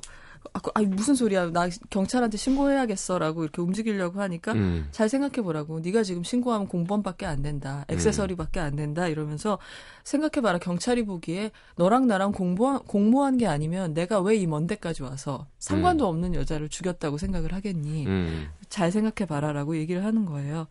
아, 0.54 0.60
그- 0.60 0.72
무슨 0.82 1.16
소리야? 1.16 1.52
나 1.52 1.70
경찰한테 1.90 2.36
신고해야겠어라고 2.38 3.44
이렇게 3.44 3.62
움직이려고 3.62 4.22
하니까 4.22 4.54
음. 4.54 4.88
잘 4.92 5.08
생각해 5.08 5.42
보라고. 5.44 5.80
네가 5.80 6.04
지금 6.04 6.24
신고하면 6.24 6.68
공범밖에 6.68 7.26
안 7.26 7.42
된다. 7.42 7.86
음. 7.90 7.94
액세서리밖에 7.94 8.60
안 8.60 8.76
된다. 8.76 9.08
이러면서 9.08 9.60
생각해 10.04 10.42
봐라. 10.42 10.58
경찰이 10.58 11.06
보기에 11.06 11.52
너랑 11.78 12.08
나랑 12.08 12.32
공부한 12.32 12.80
공모한 12.88 13.38
게 13.38 13.48
아니면 13.48 13.94
내가 13.94 14.20
왜 14.20 14.36
이 14.36 14.48
먼 14.48 14.66
데까지 14.68 15.04
와서 15.04 15.46
상관도 15.60 16.08
없는 16.08 16.34
여자를 16.34 16.70
죽였다고 16.70 17.18
생각을 17.18 17.54
하겠니? 17.54 18.08
음. 18.08 18.48
잘 18.70 18.92
생각해 18.92 19.28
봐라라고 19.28 19.78
얘기를 19.78 20.04
하는 20.04 20.26
거예요. 20.26 20.68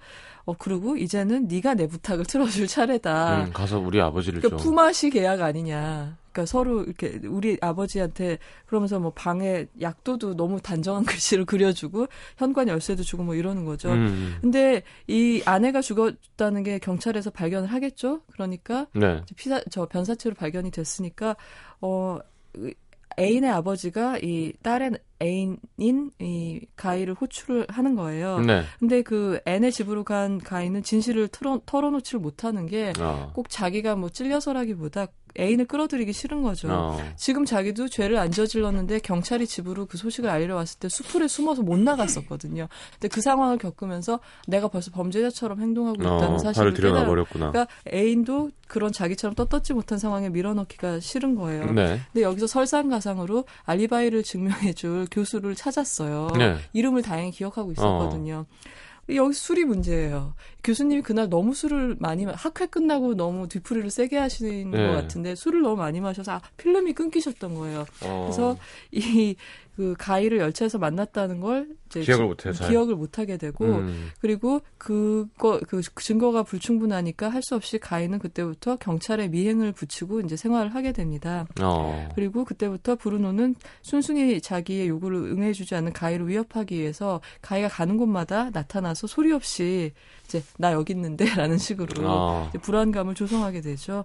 어 0.47 0.55
그리고 0.59 0.97
이제는 0.97 1.47
네가 1.49 1.75
내 1.75 1.87
부탁을 1.87 2.25
틀어줄 2.65 2.67
차례다. 2.67 3.45
음, 3.45 3.53
가서 3.53 3.79
우리 3.79 4.01
아버지를 4.01 4.41
그러니까 4.41 4.63
좀. 4.63 4.65
품앗이 4.75 5.11
계약 5.11 5.41
아니냐. 5.43 6.17
그러니까 6.33 6.47
서로 6.47 6.83
이렇게 6.85 7.21
우리 7.27 7.59
아버지한테 7.61 8.39
그러면서 8.67 8.99
뭐 8.99 9.13
방에 9.13 9.67
약도도 9.81 10.37
너무 10.37 10.61
단정한 10.61 11.05
글씨를 11.05 11.45
그려주고 11.45 12.07
현관 12.37 12.69
열쇠도 12.69 13.03
주고 13.03 13.23
뭐 13.23 13.35
이러는 13.35 13.65
거죠. 13.65 13.91
음. 13.91 14.37
근데 14.41 14.83
이 15.07 15.43
아내가 15.45 15.81
죽었다는 15.81 16.63
게 16.63 16.79
경찰에서 16.79 17.31
발견을 17.31 17.69
하겠죠. 17.69 18.23
그러니까 18.33 18.87
네. 18.95 19.23
피사 19.37 19.61
저 19.71 19.87
변사체로 19.87 20.35
발견이 20.35 20.71
됐으니까 20.71 21.37
어 21.81 22.19
애인의 23.19 23.51
아버지가 23.51 24.19
이 24.19 24.53
딸의 24.63 24.93
애인인 25.23 26.11
이 26.19 26.61
가이를 26.77 27.15
호출을 27.15 27.67
하는 27.69 27.95
거예요. 27.95 28.41
네. 28.41 28.63
근데 28.79 29.03
그 29.03 29.41
애네 29.47 29.71
집으로 29.71 30.05
간 30.05 30.39
가이는 30.39 30.83
진실을 30.83 31.29
털어, 31.29 31.61
털어놓지를 31.67 32.21
못하는 32.21 32.67
게 32.67 32.93
어. 32.99 33.31
꼭 33.35 33.49
자기가 33.51 33.97
뭐 33.97 34.09
찔려서라기보다 34.09 35.09
애인을 35.39 35.67
끌어들이기 35.67 36.13
싫은 36.13 36.43
거죠. 36.43 36.69
어. 36.71 36.99
지금 37.17 37.45
자기도 37.45 37.87
죄를 37.87 38.17
안 38.17 38.33
저질렀는데 38.33 38.99
경찰이 38.99 39.47
집으로 39.47 39.87
그 39.87 39.97
소식을 39.97 40.29
알리러 40.29 40.57
왔을 40.57 40.81
때 40.81 40.89
수풀에 40.89 41.29
숨어서 41.29 41.63
못 41.63 41.79
나갔었거든요. 41.79 42.67
근데 42.95 43.09
그 43.09 43.21
상황을 43.21 43.59
겪으면서 43.59 44.19
내가 44.49 44.67
벌써 44.67 44.91
범죄자처럼 44.91 45.61
행동하고 45.61 46.03
있다는 46.03 46.35
어, 46.35 46.39
사실을 46.39 46.73
발을 46.73 46.75
들여놔 46.75 46.95
깨달아. 46.95 47.09
버렸구나. 47.09 47.51
그러니까 47.53 47.73
애인도 47.93 48.51
그런 48.67 48.91
자기처럼 48.93 49.35
떳떳지 49.35 49.73
못한 49.73 49.99
상황에 49.99 50.31
밀어넣기가 50.31 50.99
싫은 51.01 51.37
거예요. 51.37 51.67
네. 51.67 52.01
근데 52.13 52.23
여기서 52.23 52.47
설상가상으로 52.49 53.45
알리바이를 53.65 54.25
증명해줄 54.25 55.07
교수를 55.11 55.55
찾았어요. 55.55 56.29
네. 56.39 56.57
이름을 56.73 57.03
다행히 57.03 57.31
기억하고 57.31 57.73
있었거든요. 57.73 58.47
여기 59.13 59.35
술이 59.35 59.65
문제예요. 59.65 60.35
교수님이 60.63 61.03
그날 61.03 61.29
너무 61.29 61.53
술을 61.53 61.97
많이 61.99 62.27
마- 62.27 62.33
학회 62.33 62.67
끝나고 62.67 63.15
너무 63.17 63.49
뒤풀이를 63.49 63.91
세게 63.91 64.17
하시는 64.17 64.71
네. 64.71 64.87
것 64.87 64.93
같은데 64.95 65.35
술을 65.35 65.63
너무 65.63 65.77
많이 65.77 66.01
마셔서 66.01 66.33
아, 66.33 66.41
필름이 66.57 66.93
끊기셨던 66.93 67.55
거예요. 67.57 67.87
어. 68.05 68.23
그래서 68.27 68.57
이 68.93 69.35
그 69.81 69.95
가이를 69.99 70.37
열차에서 70.41 70.77
만났다는 70.77 71.41
걸 71.41 71.69
이제 71.87 72.03
기억을 72.03 72.37
잘. 72.53 72.69
기억을 72.69 72.97
못 72.97 73.19
하게 73.19 73.39
되고 73.39 73.65
음. 73.65 74.11
그리고 74.21 74.61
그거 74.77 75.59
그 75.67 75.81
증거가 76.03 76.43
불충분하니까 76.43 77.31
할 77.31 77.41
수 77.41 77.55
없이 77.55 77.79
가이는 77.79 78.19
그때부터 78.19 78.77
경찰에 78.77 79.29
미행을 79.29 79.73
붙이고 79.73 80.21
이제 80.21 80.37
생활을 80.37 80.75
하게 80.75 80.93
됩니다. 80.93 81.47
어. 81.63 82.11
그리고 82.15 82.45
그때부터 82.45 82.97
브루노는 82.97 83.55
순순히 83.81 84.43
자기의 84.43 84.89
요구를 84.89 85.17
응해주지 85.33 85.75
않는 85.75 85.95
가이를 85.95 86.29
위협하기 86.29 86.79
위해서 86.79 87.23
가이가 87.41 87.69
가는 87.69 87.97
곳마다 87.97 88.51
나타나서 88.51 89.07
소리 89.07 89.33
없이 89.33 89.93
이제 90.27 90.43
나 90.59 90.75
여기 90.75 90.93
있는데라는 90.93 91.57
식으로 91.57 92.03
어. 92.07 92.51
불안감을 92.61 93.15
조성하게 93.15 93.63
되죠. 93.63 94.05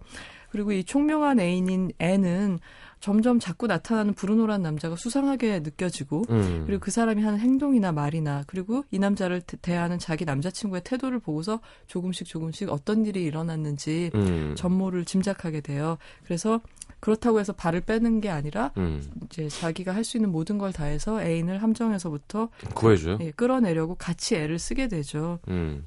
그리고 0.52 0.72
이 0.72 0.86
총명한 0.86 1.42
애인인 1.42 1.92
애는 2.00 2.60
점점 3.00 3.40
자꾸 3.40 3.68
나타나는 3.68 4.14
브루노란 4.14 4.62
남자가 4.64 4.96
수상하게 4.96 5.60
느껴지고 5.60 6.24
음. 6.30 6.64
그리고 6.66 6.80
그 6.80 6.90
사람이 6.92 7.22
하는 7.22 7.40
행동이나 7.40 7.92
말이나 7.92 8.44
그리고 8.48 8.84
이 8.92 8.98
남자를 9.00 9.42
대- 9.42 9.58
대하는 9.58 10.00
자기 10.00 10.26
남자친구의 10.26 10.82
태도를 10.84 11.20
보고서 11.20 11.60
조금씩 11.88 12.26
조금씩 12.28 12.72
어떤 12.72 13.06
일이 13.06 13.24
일어났는지 13.24 14.10
음. 14.16 14.56
전모를 14.58 15.06
짐작하게 15.06 15.62
돼요. 15.62 15.98
그래서 16.24 16.62
그렇다고 17.00 17.40
해서 17.40 17.54
발을 17.54 17.82
빼는 17.82 18.22
게 18.22 18.30
아니라 18.30 18.72
음. 18.78 19.04
이제 19.26 19.48
자기가 19.50 19.94
할 19.94 20.04
수 20.04 20.18
있는 20.18 20.32
모든 20.32 20.58
걸 20.58 20.72
다해서 20.74 21.22
애인을 21.22 21.62
함정에서부터 21.62 22.50
구해줘요. 22.74 23.18
예, 23.22 23.32
끌어내려고 23.32 23.96
같이 23.96 24.36
애를 24.36 24.58
쓰게 24.58 24.88
되죠. 24.88 25.40
음. 25.50 25.86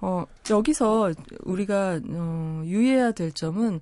어, 0.00 0.24
여기서 0.50 1.12
우리가 1.44 2.00
어, 2.08 2.62
유의해야 2.64 3.12
될 3.12 3.32
점은 3.32 3.80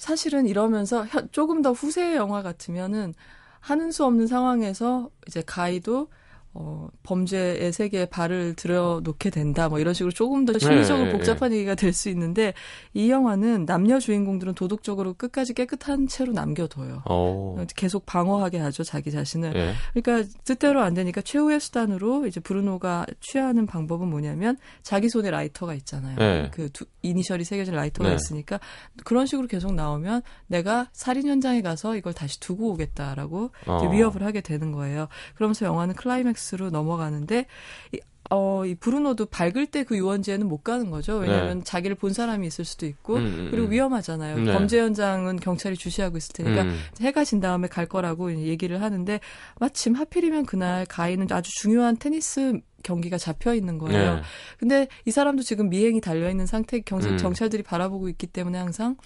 사실은 0.00 0.46
이러면서 0.46 1.04
혀- 1.06 1.26
조금 1.30 1.60
더 1.62 1.72
후세의 1.72 2.16
영화 2.16 2.42
같으면은 2.42 3.14
하는 3.60 3.92
수 3.92 4.04
없는 4.06 4.26
상황에서 4.26 5.10
이제 5.26 5.42
가이도 5.42 6.08
어, 6.52 6.88
범죄의 7.04 7.72
세계에 7.72 8.06
발을 8.06 8.54
들여놓게 8.54 9.30
된다. 9.30 9.68
뭐 9.68 9.78
이런 9.78 9.94
식으로 9.94 10.10
조금 10.10 10.44
더 10.44 10.58
심리적으로 10.58 11.06
네, 11.06 11.12
복잡한 11.12 11.52
얘기가 11.52 11.74
될 11.76 11.90
수 11.92 12.08
있는데 12.08 12.54
이 12.94 13.10
영화는 13.10 13.66
남녀 13.66 13.98
주인공들은 13.98 14.54
도덕적으로 14.54 15.14
끝까지 15.14 15.54
깨끗한 15.54 16.06
채로 16.06 16.32
남겨둬요. 16.32 17.02
어. 17.04 17.64
계속 17.76 18.06
방어하게 18.06 18.58
하죠 18.58 18.84
자기 18.84 19.10
자신을. 19.10 19.54
예. 19.56 19.74
그러니까 19.92 20.28
뜻대로 20.44 20.80
안 20.80 20.94
되니까 20.94 21.20
최후의 21.20 21.60
수단으로 21.60 22.26
이제 22.26 22.40
브루노가 22.40 23.06
취하는 23.20 23.66
방법은 23.66 24.08
뭐냐면 24.08 24.56
자기 24.82 25.08
손에 25.08 25.30
라이터가 25.30 25.74
있잖아요. 25.74 26.16
네. 26.16 26.50
그 26.52 26.70
두, 26.70 26.84
이니셜이 27.02 27.44
새겨진 27.44 27.74
라이터가 27.74 28.08
네. 28.08 28.14
있으니까 28.14 28.60
그런 29.04 29.26
식으로 29.26 29.46
계속 29.46 29.74
나오면 29.74 30.22
내가 30.46 30.88
살인 30.92 31.26
현장에 31.26 31.62
가서 31.62 31.96
이걸 31.96 32.12
다시 32.14 32.38
두고 32.40 32.70
오겠다라고 32.72 33.50
어. 33.66 33.88
위협을 33.90 34.22
하게 34.22 34.40
되는 34.40 34.72
거예요. 34.72 35.08
그러면서 35.34 35.66
영화는 35.66 35.94
클라이맥스 35.94 36.39
로 36.56 36.70
넘어가는데 36.70 37.46
이, 37.92 38.00
어, 38.30 38.64
이 38.64 38.74
브루노도 38.74 39.26
밝을 39.26 39.66
때 39.66 39.82
그 39.82 39.96
유원지에는 39.96 40.46
못 40.46 40.62
가는 40.62 40.90
거죠. 40.90 41.16
왜냐하면 41.16 41.64
자기를 41.64 41.96
본 41.96 42.12
사람이 42.12 42.46
있을 42.46 42.64
수도 42.64 42.86
있고 42.86 43.18
네. 43.18 43.24
음, 43.24 43.26
음, 43.26 43.48
그리고 43.50 43.66
음. 43.66 43.72
위험하잖아요. 43.72 44.38
네. 44.38 44.52
범죄 44.52 44.78
현장은 44.80 45.36
경찰이 45.36 45.76
주시하고 45.76 46.16
있을 46.16 46.32
테니까 46.34 46.62
음. 46.62 46.78
해가 47.00 47.24
진 47.24 47.40
다음에 47.40 47.66
갈 47.66 47.86
거라고 47.86 48.32
얘기를 48.32 48.82
하는데 48.82 49.20
마침 49.58 49.94
하필이면 49.94 50.46
그날 50.46 50.86
가이는 50.86 51.26
아주 51.30 51.50
중요한 51.60 51.96
테니스 51.96 52.60
경기가 52.82 53.18
잡혀 53.18 53.54
있는 53.54 53.78
거예요. 53.78 54.16
네. 54.16 54.22
근데 54.58 54.88
이 55.04 55.10
사람도 55.10 55.42
지금 55.42 55.68
미행이 55.68 56.00
달려 56.00 56.30
있는 56.30 56.46
상태 56.46 56.80
경, 56.80 57.00
음. 57.02 57.16
경찰들이 57.16 57.62
바라보고 57.62 58.08
있기 58.10 58.26
때문에 58.26 58.58
항상 58.58 58.96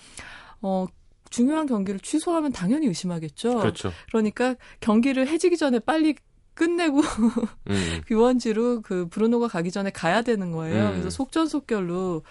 어 0.60 0.86
중요한 1.30 1.66
경기를 1.66 1.98
취소하면 1.98 2.52
당연히 2.52 2.86
의심하겠죠. 2.86 3.58
그렇죠. 3.58 3.92
그러니까 4.08 4.54
경기를 4.80 5.26
해지기 5.26 5.56
전에 5.56 5.78
빨리 5.80 6.14
끝내고 6.54 7.00
음. 7.70 8.00
유원지로 8.10 8.82
그 8.82 9.06
브루노가 9.08 9.48
가기 9.48 9.70
전에 9.70 9.90
가야 9.90 10.22
되는 10.22 10.52
거예요. 10.52 10.88
음. 10.88 10.90
그래서 10.92 11.10
속전속결로 11.10 12.22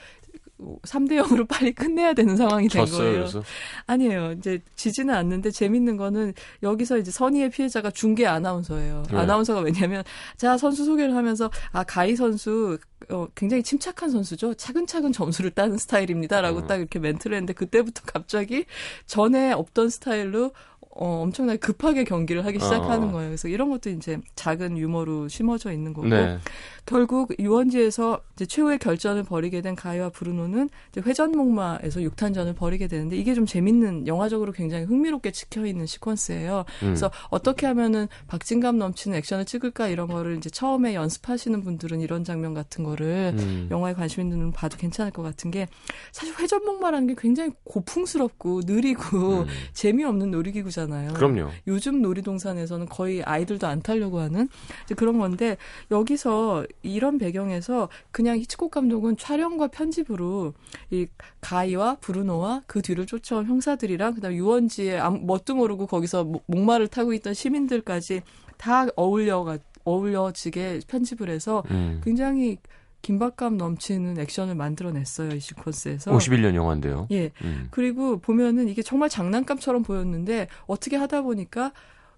3대 0.83 1.21
0으로 1.21 1.47
빨리 1.47 1.73
끝내야 1.73 2.13
되는 2.13 2.37
상황이 2.37 2.67
된 2.67 2.85
졌어요. 2.85 2.97
거예요. 2.99 3.17
그래서 3.19 3.43
아니에요. 3.85 4.31
이제 4.33 4.61
지지는 4.75 5.13
않는데 5.13 5.51
재밌는 5.51 5.97
거는 5.97 6.33
여기서 6.61 6.97
이제 6.97 7.11
선의의 7.11 7.49
피해자가 7.49 7.91
중계 7.91 8.25
아나운서예요. 8.25 9.03
네. 9.09 9.17
아나운서가 9.17 9.61
왜냐면 9.61 10.03
자 10.37 10.57
선수 10.57 10.85
소개를 10.85 11.15
하면서 11.15 11.49
아 11.71 11.83
가희 11.83 12.15
선수 12.15 12.77
어, 13.09 13.27
굉장히 13.35 13.63
침착한 13.63 14.09
선수죠. 14.09 14.53
차근차근 14.53 15.11
점수를 15.11 15.51
따는 15.51 15.77
스타일입니다라고 15.77 16.59
음. 16.59 16.67
딱 16.67 16.77
이렇게 16.77 16.99
멘트를 16.99 17.35
했는데 17.35 17.53
그때부터 17.53 18.03
갑자기 18.05 18.65
전에 19.05 19.51
없던 19.51 19.89
스타일로 19.89 20.51
어, 20.95 21.21
엄청나게 21.23 21.57
급하게 21.57 22.03
경기를 22.03 22.45
하기 22.45 22.59
시작하는 22.59 23.09
어. 23.09 23.11
거예요. 23.11 23.29
그래서 23.29 23.47
이런 23.47 23.69
것도 23.69 23.89
이제 23.89 24.19
작은 24.35 24.77
유머로 24.77 25.27
심어져 25.27 25.71
있는 25.71 25.93
거고 25.93 26.07
네. 26.07 26.37
결국 26.85 27.33
유원지에서 27.39 28.21
이제 28.35 28.45
최후의 28.45 28.79
결전을 28.79 29.23
벌이게 29.23 29.61
된 29.61 29.75
가이와 29.75 30.09
브루노는 30.09 30.69
이제 30.91 31.01
회전목마에서 31.01 32.01
육탄전을 32.01 32.55
벌이게 32.55 32.87
되는데 32.87 33.15
이게 33.15 33.33
좀 33.33 33.45
재밌는 33.45 34.07
영화적으로 34.07 34.51
굉장히 34.51 34.85
흥미롭게 34.85 35.31
찍혀 35.31 35.65
있는 35.65 35.85
시퀀스예요. 35.85 36.65
음. 36.65 36.65
그래서 36.79 37.11
어떻게 37.29 37.67
하면은 37.67 38.07
박진감 38.27 38.77
넘치는 38.77 39.17
액션을 39.17 39.45
찍을까 39.45 39.87
이런 39.87 40.07
거를 40.07 40.37
이제 40.37 40.49
처음에 40.49 40.93
연습하시는 40.95 41.61
분들은 41.61 42.01
이런 42.01 42.23
장면 42.23 42.53
같은 42.53 42.83
거를 42.83 43.33
음. 43.37 43.67
영화에 43.71 43.93
관심 43.93 44.21
있는 44.21 44.37
분은 44.37 44.51
봐도 44.51 44.77
괜찮을 44.77 45.11
것 45.11 45.21
같은 45.21 45.51
게 45.51 45.67
사실 46.11 46.33
회전목마라는 46.37 47.07
게 47.07 47.15
굉장히 47.17 47.51
고풍스럽고 47.63 48.61
느리고 48.65 49.43
음. 49.43 49.45
재미없는 49.73 50.31
놀이기구잖아요. 50.31 51.13
그럼요. 51.13 51.49
요즘 51.67 52.01
놀이동산에서는 52.01 52.87
거의 52.87 53.23
아이들도 53.23 53.67
안 53.67 53.81
타려고 53.81 54.19
하는 54.19 54.49
이제 54.83 54.95
그런 54.95 55.19
건데 55.19 55.57
여기서 55.91 56.65
이런 56.83 57.17
배경에서 57.17 57.89
그냥 58.11 58.37
히치콕 58.37 58.69
감독은 58.71 59.17
촬영과 59.17 59.67
편집으로 59.67 60.53
이 60.91 61.07
가이와 61.41 61.95
브루노와 62.01 62.63
그 62.67 62.81
뒤를 62.81 63.05
쫓아온 63.05 63.45
형사들이랑 63.47 64.15
그다음 64.15 64.33
유원지에 64.35 65.01
뭣도 65.21 65.55
모르고 65.55 65.87
거기서 65.87 66.25
목- 66.25 66.43
목마를 66.47 66.87
타고 66.89 67.13
있던 67.13 67.33
시민들까지 67.33 68.21
다 68.57 68.85
어울려가 68.95 69.57
어울려지게 69.85 70.81
편집을 70.87 71.29
해서 71.29 71.63
음. 71.71 72.01
굉장히 72.03 72.57
긴박감 73.01 73.57
넘치는 73.57 74.17
액션을 74.19 74.55
만들어냈어요 74.55 75.31
이 75.31 75.39
시퀀스에서. 75.39 76.11
51년 76.17 76.55
영화인데요. 76.55 77.07
예. 77.11 77.31
음. 77.43 77.67
그리고 77.69 78.17
보면은 78.19 78.69
이게 78.69 78.81
정말 78.81 79.09
장난감처럼 79.09 79.83
보였는데 79.83 80.47
어떻게 80.67 80.95
하다 80.95 81.23
보니까 81.23 81.73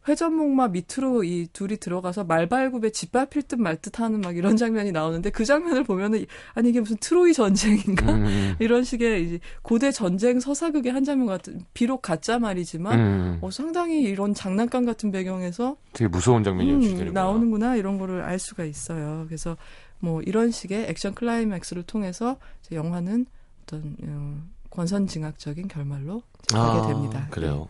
회전목마 0.07 0.67
밑으로 0.69 1.23
이 1.23 1.47
둘이 1.51 1.77
들어가서 1.77 2.23
말발굽에 2.25 2.91
짓밟힐 2.91 3.43
듯 3.43 3.59
말 3.59 3.77
듯 3.81 3.99
하는 3.99 4.21
막 4.21 4.35
이런 4.37 4.55
장면이 4.57 4.91
나오는데 4.91 5.29
그 5.31 5.45
장면을 5.45 5.83
보면은 5.83 6.19
이- 6.21 6.27
아니 6.53 6.69
이게 6.69 6.79
무슨 6.79 6.97
트로이 6.97 7.33
전쟁인가? 7.33 8.11
음. 8.13 8.55
이런 8.59 8.83
식의 8.83 9.25
이제 9.25 9.39
고대 9.63 9.91
전쟁 9.91 10.39
서사극의 10.39 10.91
한 10.91 11.03
장면 11.03 11.27
같은 11.27 11.61
비록 11.73 12.01
가짜 12.01 12.37
말이지만 12.39 12.99
음. 12.99 13.37
어, 13.41 13.49
상당히 13.51 14.01
이런 14.03 14.33
장난감 14.33 14.85
같은 14.85 15.11
배경에서 15.11 15.75
되게 15.93 16.07
무서운 16.07 16.43
장면이 16.43 16.71
음. 16.71 17.13
나오는구나 17.13 17.75
이런 17.75 17.97
거를 17.97 18.21
알 18.21 18.37
수가 18.39 18.63
있어요. 18.65 19.25
그래서 19.27 19.57
뭐 19.99 20.21
이런 20.21 20.51
식의 20.51 20.87
액션 20.89 21.15
클라이맥스를 21.15 21.83
통해서 21.83 22.37
영화는 22.71 23.25
어떤 23.63 23.95
어, 24.03 24.37
권선징악적인 24.69 25.67
결말로 25.67 26.21
이제 26.43 26.55
가게 26.57 26.87
됩니다. 26.93 27.23
아, 27.27 27.29
그래요. 27.31 27.67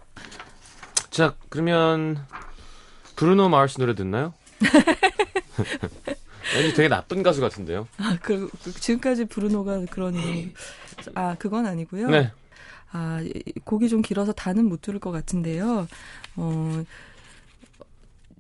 자, 1.15 1.33
그러면 1.47 2.17
브루노 3.15 3.47
마르스 3.47 3.77
노래 3.77 3.95
듣나요? 3.95 4.33
왠지 6.57 6.75
되게 6.75 6.89
나쁜 6.89 7.23
가수 7.23 7.39
같은데요. 7.39 7.87
아, 7.97 8.17
그, 8.21 8.49
그 8.65 8.73
지금까지 8.73 9.23
브루노가 9.23 9.85
그런 9.89 10.13
아 11.13 11.37
그건 11.39 11.67
아니고요. 11.67 12.09
네. 12.09 12.33
아 12.91 13.21
곡이 13.63 13.87
좀 13.87 14.01
길어서 14.01 14.33
다는 14.33 14.65
못 14.67 14.81
들을 14.81 14.99
것 14.99 15.11
같은데요. 15.11 15.87
어. 16.35 16.83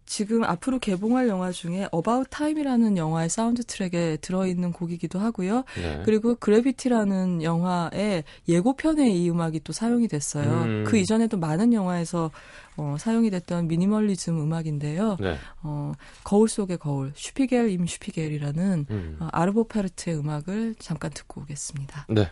지금 0.05 0.43
앞으로 0.43 0.79
개봉할 0.79 1.27
영화 1.27 1.51
중에 1.51 1.87
About 1.93 2.29
Time이라는 2.29 2.97
영화의 2.97 3.29
사운드 3.29 3.63
트랙에 3.63 4.17
들어있는 4.17 4.71
곡이기도 4.71 5.19
하고요. 5.19 5.63
네. 5.75 6.01
그리고 6.05 6.35
Gravity라는 6.35 7.43
영화의 7.43 8.23
예고편에 8.47 9.09
이 9.09 9.29
음악이 9.29 9.61
또 9.63 9.73
사용이 9.73 10.07
됐어요. 10.07 10.63
음. 10.63 10.83
그 10.85 10.97
이전에도 10.97 11.37
많은 11.37 11.73
영화에서 11.73 12.31
어, 12.77 12.97
사용이 12.99 13.29
됐던 13.29 13.67
미니멀리즘 13.67 14.39
음악인데요. 14.39 15.17
네. 15.19 15.37
어, 15.63 15.93
거울 16.23 16.49
속의 16.49 16.77
거울, 16.77 17.13
Spiegel 17.15 17.69
im 17.69 17.87
Spiegel이라는 17.87 18.85
음. 18.89 19.17
어, 19.19 19.29
아르보 19.31 19.67
페르트의 19.67 20.17
음악을 20.17 20.75
잠깐 20.79 21.11
듣고 21.11 21.41
오겠습니다. 21.41 22.07
네. 22.09 22.29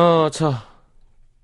아, 0.00 0.30
자. 0.32 0.66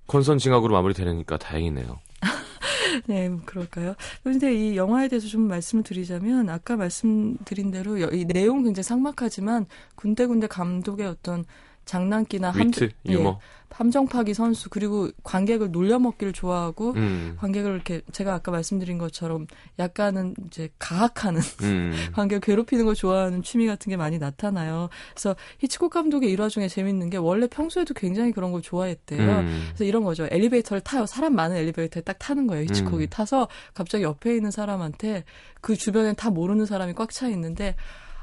건선징악으로 0.07 0.73
마무리되니까 0.73 1.37
다행이네요. 1.37 1.99
네, 3.07 3.29
뭐 3.29 3.41
그럴까요? 3.45 3.95
그런데 4.23 4.55
이 4.55 4.77
영화에 4.79 5.09
대해서 5.09 5.27
좀 5.29 5.43
말씀을 5.43 5.85
드리자면 5.85 6.49
아까 6.49 6.77
말씀드린 6.77 7.71
대로 7.71 8.01
여- 8.01 8.09
이 8.11 8.25
내용은 8.25 8.65
굉장히 8.65 8.85
삭막하지만 8.85 9.67
군데군데 9.97 10.47
감독의 10.47 11.07
어떤 11.07 11.45
장난기나 11.87 12.53
위트, 12.55 12.91
예, 13.09 13.13
유머. 13.13 13.39
함정 13.71 14.07
파기 14.07 14.33
선수 14.33 14.71
그리고 14.71 15.11
관객을 15.23 15.71
놀려먹기를 15.71 16.33
좋아하고 16.33 16.93
음. 16.93 17.37
관객을 17.39 17.75
이렇게 17.75 18.01
제가 18.11 18.33
아까 18.33 18.51
말씀드린 18.51 18.97
것처럼 18.97 19.47
약간은 19.79 20.35
이제 20.47 20.71
가학하는 20.79 21.41
음. 21.63 21.93
관객을 22.15 22.41
괴롭히는 22.41 22.87
걸 22.87 22.95
좋아하는 22.95 23.43
취미 23.43 23.67
같은 23.67 23.91
게 23.91 23.97
많이 23.97 24.19
나타나요. 24.19 24.89
그래서 25.13 25.37
히치콕 25.59 25.93
감독의 25.93 26.31
일화 26.31 26.49
중에 26.49 26.69
재밌는 26.69 27.11
게 27.11 27.19
원래 27.19 27.47
평소에도 27.49 27.93
굉장히 27.93 28.33
그런 28.33 28.51
걸 28.51 28.63
좋아했대요. 28.63 29.21
음. 29.21 29.65
그래서 29.69 29.85
이런 29.85 30.05
거죠. 30.05 30.27
엘리베이터를 30.31 30.81
타요. 30.81 31.05
사람 31.05 31.35
많은 31.35 31.57
엘리베이터에 31.57 32.03
딱 32.03 32.19
타는 32.19 32.47
거예요. 32.47 32.65
히치콕이 32.65 33.05
음. 33.05 33.09
타서 33.11 33.49
갑자기 33.75 34.05
옆에 34.05 34.35
있는 34.35 34.51
사람한테 34.51 35.25
그 35.61 35.77
주변에 35.77 36.15
다 36.15 36.31
모르는 36.31 36.65
사람이 36.67 36.95
꽉 36.95 37.11
차 37.11 37.29
있는데 37.29 37.75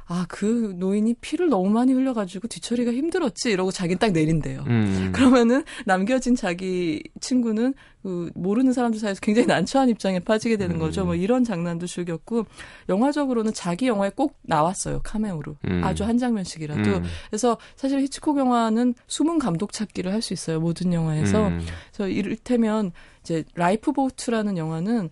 아, 0.07 0.25
그 0.27 0.73
노인이 0.77 1.13
피를 1.21 1.49
너무 1.49 1.69
많이 1.69 1.93
흘려가지고 1.93 2.47
뒤처리가 2.47 2.91
힘들었지. 2.91 3.51
이러고 3.51 3.71
자기는 3.71 3.99
딱 3.99 4.11
내린대요. 4.11 4.63
음. 4.67 5.11
그러면은 5.13 5.63
남겨진 5.85 6.35
자기 6.35 7.01
친구는 7.21 7.73
그 8.01 8.29
모르는 8.35 8.73
사람들 8.73 8.99
사이에서 8.99 9.21
굉장히 9.21 9.47
난처한 9.47 9.87
입장에 9.89 10.19
빠지게 10.19 10.57
되는 10.57 10.77
거죠. 10.77 11.03
음. 11.03 11.05
뭐 11.07 11.15
이런 11.15 11.45
장난도 11.45 11.87
즐겼고 11.87 12.45
영화적으로는 12.89 13.53
자기 13.53 13.87
영화에 13.87 14.11
꼭 14.13 14.37
나왔어요 14.41 14.99
카메오로 15.03 15.55
음. 15.69 15.81
아주 15.83 16.03
한 16.03 16.17
장면씩이라도. 16.17 16.81
음. 16.81 17.03
그래서 17.29 17.57
사실 17.77 18.01
히치콕 18.01 18.37
영화는 18.37 18.95
숨은 19.07 19.39
감독 19.39 19.71
찾기를 19.71 20.11
할 20.11 20.21
수 20.21 20.33
있어요 20.33 20.59
모든 20.59 20.93
영화에서. 20.93 21.47
음. 21.47 21.61
그래서 21.93 22.09
이를테면 22.09 22.91
이제 23.21 23.43
라이프 23.55 23.91
보트라는 23.91 24.57
영화는 24.57 25.09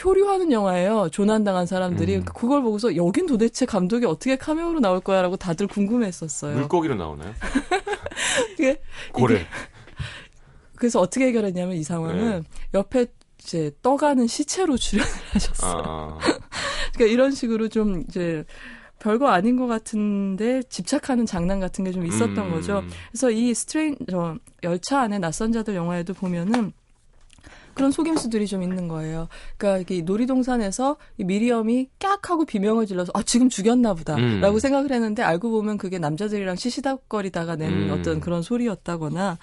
표류하는 0.00 0.50
영화예요. 0.50 1.08
조난당한 1.10 1.66
사람들이 1.66 2.16
음. 2.16 2.24
그걸 2.24 2.62
보고서 2.62 2.96
여긴 2.96 3.26
도대체 3.26 3.66
감독이 3.66 4.06
어떻게 4.06 4.36
카메오로 4.36 4.80
나올 4.80 5.00
거야라고 5.00 5.36
다들 5.36 5.66
궁금했었어요. 5.66 6.56
물고기로 6.56 6.94
나오나요? 6.94 7.34
이게 8.58 8.80
고래. 9.12 9.46
그래서 10.76 11.00
어떻게 11.00 11.26
해결했냐면 11.26 11.76
이 11.76 11.82
상황은 11.82 12.44
옆에 12.72 13.06
이제 13.38 13.70
떠가는 13.82 14.26
시체로 14.26 14.76
출연을 14.78 15.10
하셨어요. 15.32 15.82
아. 15.84 16.18
그러니까 16.94 17.12
이런 17.12 17.32
식으로 17.32 17.68
좀 17.68 18.02
이제 18.08 18.44
별거 18.98 19.28
아닌 19.28 19.56
것 19.58 19.66
같은데 19.66 20.62
집착하는 20.64 21.26
장난 21.26 21.60
같은 21.60 21.84
게 21.84 21.90
좀 21.92 22.06
있었던 22.06 22.38
음. 22.38 22.50
거죠. 22.52 22.82
그래서 23.10 23.30
이 23.30 23.52
stranger 23.54 24.36
열차 24.62 25.00
안에 25.00 25.18
낯선 25.18 25.52
자들 25.52 25.74
영화에도 25.74 26.14
보면은 26.14 26.72
그런 27.74 27.90
속임수들이 27.90 28.46
좀 28.46 28.62
있는 28.62 28.88
거예요. 28.88 29.28
그러니까 29.56 29.80
이게 29.80 30.02
놀이동산에서 30.02 30.96
이 31.18 31.24
미리엄이 31.24 31.88
깍 31.98 32.30
하고 32.30 32.44
비명을 32.44 32.86
질러서 32.86 33.12
아 33.14 33.22
지금 33.22 33.48
죽였나 33.48 33.94
보다라고 33.94 34.54
음. 34.54 34.58
생각을 34.58 34.92
했는데 34.92 35.22
알고 35.22 35.50
보면 35.50 35.78
그게 35.78 35.98
남자들이랑 35.98 36.56
시시닥거리다가 36.56 37.56
낸 37.56 37.70
음. 37.72 37.90
어떤 37.92 38.20
그런 38.20 38.42
소리였다거나 38.42 39.38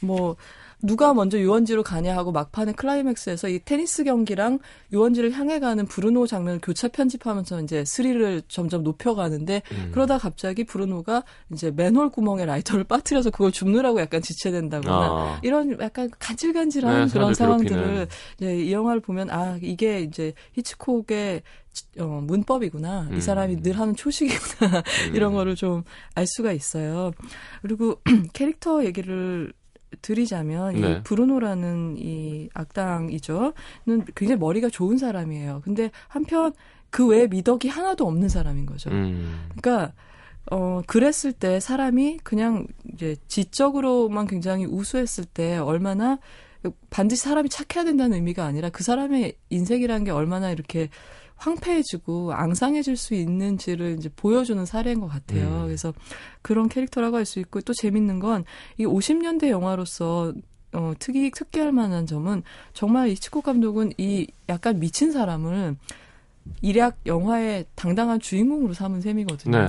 뭐 0.00 0.36
누가 0.84 1.14
먼저 1.14 1.38
유원지로 1.38 1.82
가냐 1.82 2.16
하고 2.16 2.30
막판의 2.32 2.74
클라이맥스에서 2.74 3.48
이 3.48 3.58
테니스 3.64 4.04
경기랑 4.04 4.58
유원지를 4.92 5.32
향해 5.32 5.58
가는 5.58 5.86
브루노 5.86 6.26
장면을 6.26 6.60
교차 6.62 6.88
편집하면서 6.88 7.62
이제 7.62 7.84
스릴을 7.84 8.42
점점 8.48 8.82
높여가는데 8.82 9.62
음. 9.72 9.90
그러다 9.92 10.18
갑자기 10.18 10.64
브루노가 10.64 11.24
이제 11.52 11.70
맨홀 11.70 12.10
구멍에 12.10 12.44
라이터를 12.44 12.84
빠뜨려서 12.84 13.30
그걸 13.30 13.50
줍느라고 13.50 14.00
약간 14.00 14.20
지체된다거나 14.22 14.96
아. 14.96 15.40
이런 15.42 15.78
약간 15.80 16.10
간질간질한 16.18 17.06
네, 17.06 17.12
그런 17.12 17.34
상황들을. 17.34 18.06
이제 18.38 18.56
이 18.58 18.72
영화를 18.72 19.00
보면 19.00 19.30
아 19.30 19.58
이게 19.62 20.00
이제 20.00 20.34
히치콕의 20.52 21.42
어, 21.98 22.04
문법이구나 22.22 23.08
음. 23.10 23.16
이 23.16 23.20
사람이 23.20 23.62
늘 23.62 23.78
하는 23.80 23.96
초식이구나 23.96 24.82
이런 25.14 25.32
음. 25.32 25.36
거를 25.36 25.56
좀 25.56 25.84
알 26.14 26.26
수가 26.26 26.52
있어요. 26.52 27.12
그리고 27.62 28.00
캐릭터 28.32 28.84
얘기를 28.84 29.52
드리자면 30.02 30.80
네. 30.80 30.92
이 30.92 31.02
브루노라는 31.02 31.96
이 31.98 32.48
악당이죠는 32.54 33.52
굉장히 34.14 34.38
머리가 34.38 34.68
좋은 34.68 34.98
사람이에요. 34.98 35.62
근데 35.64 35.90
한편 36.08 36.52
그 36.90 37.06
외에 37.06 37.26
미덕이 37.26 37.68
하나도 37.68 38.06
없는 38.06 38.28
사람인 38.28 38.66
거죠. 38.66 38.90
음. 38.90 39.48
그러니까 39.56 39.92
어 40.50 40.82
그랬을 40.86 41.32
때 41.32 41.58
사람이 41.58 42.18
그냥 42.22 42.66
이제 42.92 43.16
지적으로만 43.28 44.26
굉장히 44.26 44.66
우수했을 44.66 45.24
때 45.24 45.56
얼마나 45.56 46.18
반드시 46.90 47.22
사람이 47.22 47.48
착해야 47.48 47.84
된다는 47.84 48.16
의미가 48.16 48.44
아니라 48.44 48.70
그 48.70 48.84
사람의 48.84 49.36
인생이라는 49.50 50.04
게 50.04 50.10
얼마나 50.10 50.50
이렇게 50.50 50.88
황폐해지고 51.36 52.32
앙상해질 52.32 52.96
수 52.96 53.14
있는지를 53.14 53.96
이제 53.98 54.08
보여주는 54.14 54.64
사례인 54.64 55.00
것 55.00 55.08
같아요. 55.08 55.46
음. 55.62 55.64
그래서 55.66 55.92
그런 56.42 56.68
캐릭터라고 56.68 57.16
할 57.16 57.24
수 57.24 57.40
있고 57.40 57.60
또 57.62 57.72
재밌는 57.72 58.18
건 58.20 58.44
이 58.78 58.84
50년대 58.84 59.48
영화로서 59.48 60.32
어, 60.72 60.92
특이 60.98 61.30
특기할 61.30 61.70
만한 61.72 62.06
점은 62.06 62.42
정말 62.72 63.08
이치코 63.08 63.42
감독은 63.42 63.92
이 63.98 64.26
약간 64.48 64.80
미친 64.80 65.12
사람을 65.12 65.76
일약 66.62 66.98
영화의 67.06 67.64
당당한 67.74 68.20
주인공으로 68.20 68.74
삼은 68.74 69.00
셈이거든요. 69.00 69.56
네. 69.58 69.66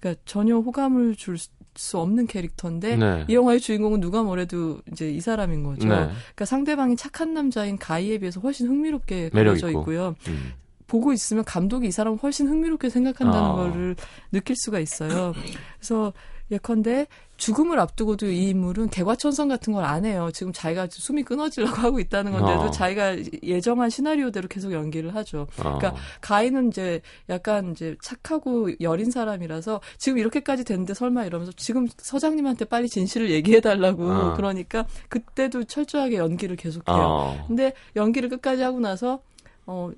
그러니까 0.00 0.22
전혀 0.24 0.56
호감을 0.58 1.16
줄 1.16 1.36
수 1.78 1.98
없는 1.98 2.26
캐릭터인데 2.26 2.96
네. 2.96 3.24
이 3.28 3.34
영화의 3.34 3.60
주인공은 3.60 4.00
누가 4.00 4.22
뭐래도 4.22 4.80
이제 4.90 5.10
이 5.10 5.20
사람인 5.20 5.62
거죠. 5.62 5.86
네. 5.86 5.94
그러니까 5.94 6.46
상대방이 6.46 6.96
착한 6.96 7.34
남자인 7.34 7.76
가이에 7.76 8.16
비해서 8.16 8.40
훨씬 8.40 8.66
흥미롭게 8.68 9.28
그려져 9.28 9.68
있고. 9.68 9.80
있고요. 9.80 10.14
음. 10.28 10.52
보고 10.86 11.12
있으면 11.12 11.44
감독이 11.44 11.88
이 11.88 11.90
사람을 11.90 12.18
훨씬 12.22 12.48
흥미롭게 12.48 12.90
생각한다는 12.90 13.48
아. 13.48 13.52
거를 13.54 13.96
느낄 14.32 14.56
수가 14.56 14.78
있어요. 14.78 15.32
그래서 15.78 16.12
예컨대 16.50 17.06
죽음을 17.38 17.78
앞두고도 17.80 18.26
이 18.28 18.50
인물은 18.50 18.88
개과천선 18.88 19.48
같은 19.48 19.72
걸 19.72 19.84
안 19.84 20.04
해요. 20.04 20.30
지금 20.32 20.52
자기가 20.52 20.86
숨이 20.90 21.24
끊어지려고 21.24 21.74
하고 21.82 21.98
있다는 22.00 22.32
건데도 22.32 22.62
아. 22.62 22.70
자기가 22.70 23.16
예정한 23.42 23.90
시나리오대로 23.90 24.46
계속 24.48 24.72
연기를 24.72 25.14
하죠. 25.16 25.48
아. 25.58 25.76
그러니까 25.76 25.94
가인은 26.20 26.68
이제 26.68 27.02
약간 27.28 27.72
이제 27.72 27.96
착하고 28.00 28.70
여린 28.80 29.10
사람이라서 29.10 29.80
지금 29.98 30.18
이렇게까지 30.18 30.64
됐는데 30.64 30.94
설마 30.94 31.24
이러면서 31.26 31.52
지금 31.56 31.88
서장님한테 31.98 32.64
빨리 32.66 32.88
진실을 32.88 33.30
얘기해 33.32 33.60
달라고 33.60 34.10
아. 34.10 34.34
그러니까 34.34 34.86
그때도 35.08 35.64
철저하게 35.64 36.16
연기를 36.16 36.54
계속해요. 36.56 36.96
아. 36.96 37.44
근데 37.48 37.72
연기를 37.96 38.28
끝까지 38.28 38.62
하고 38.62 38.78
나서 38.78 39.20
어 39.66 39.90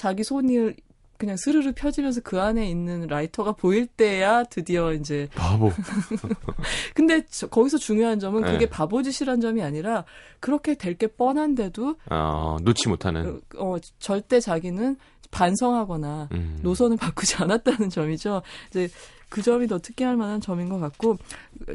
자기 0.00 0.24
손이 0.24 0.72
그냥 1.18 1.36
스르르 1.36 1.72
펴지면서 1.74 2.22
그 2.24 2.40
안에 2.40 2.66
있는 2.70 3.06
라이터가 3.06 3.52
보일 3.52 3.86
때야 3.86 4.44
드디어 4.44 4.94
이제 4.94 5.28
바보. 5.34 5.70
근데 6.94 7.22
저- 7.28 7.48
거기서 7.48 7.76
중요한 7.76 8.18
점은 8.18 8.42
네. 8.42 8.52
그게 8.52 8.66
바보짓이란 8.70 9.42
점이 9.42 9.62
아니라 9.62 10.06
그렇게 10.40 10.74
될 10.74 10.96
게 10.96 11.06
뻔한데도 11.06 11.96
아, 12.08 12.56
놓지 12.62 12.88
못하는. 12.88 13.42
어 13.58 13.76
절대 13.98 14.40
자기는 14.40 14.96
반성하거나 15.30 16.28
음. 16.32 16.58
노선을 16.62 16.96
바꾸지 16.98 17.36
않았다는 17.36 17.90
점이죠. 17.90 18.40
이제 18.70 18.88
그 19.28 19.42
점이 19.42 19.66
더 19.66 19.78
특기할 19.78 20.16
만한 20.16 20.40
점인 20.40 20.70
것 20.70 20.78
같고 20.80 21.18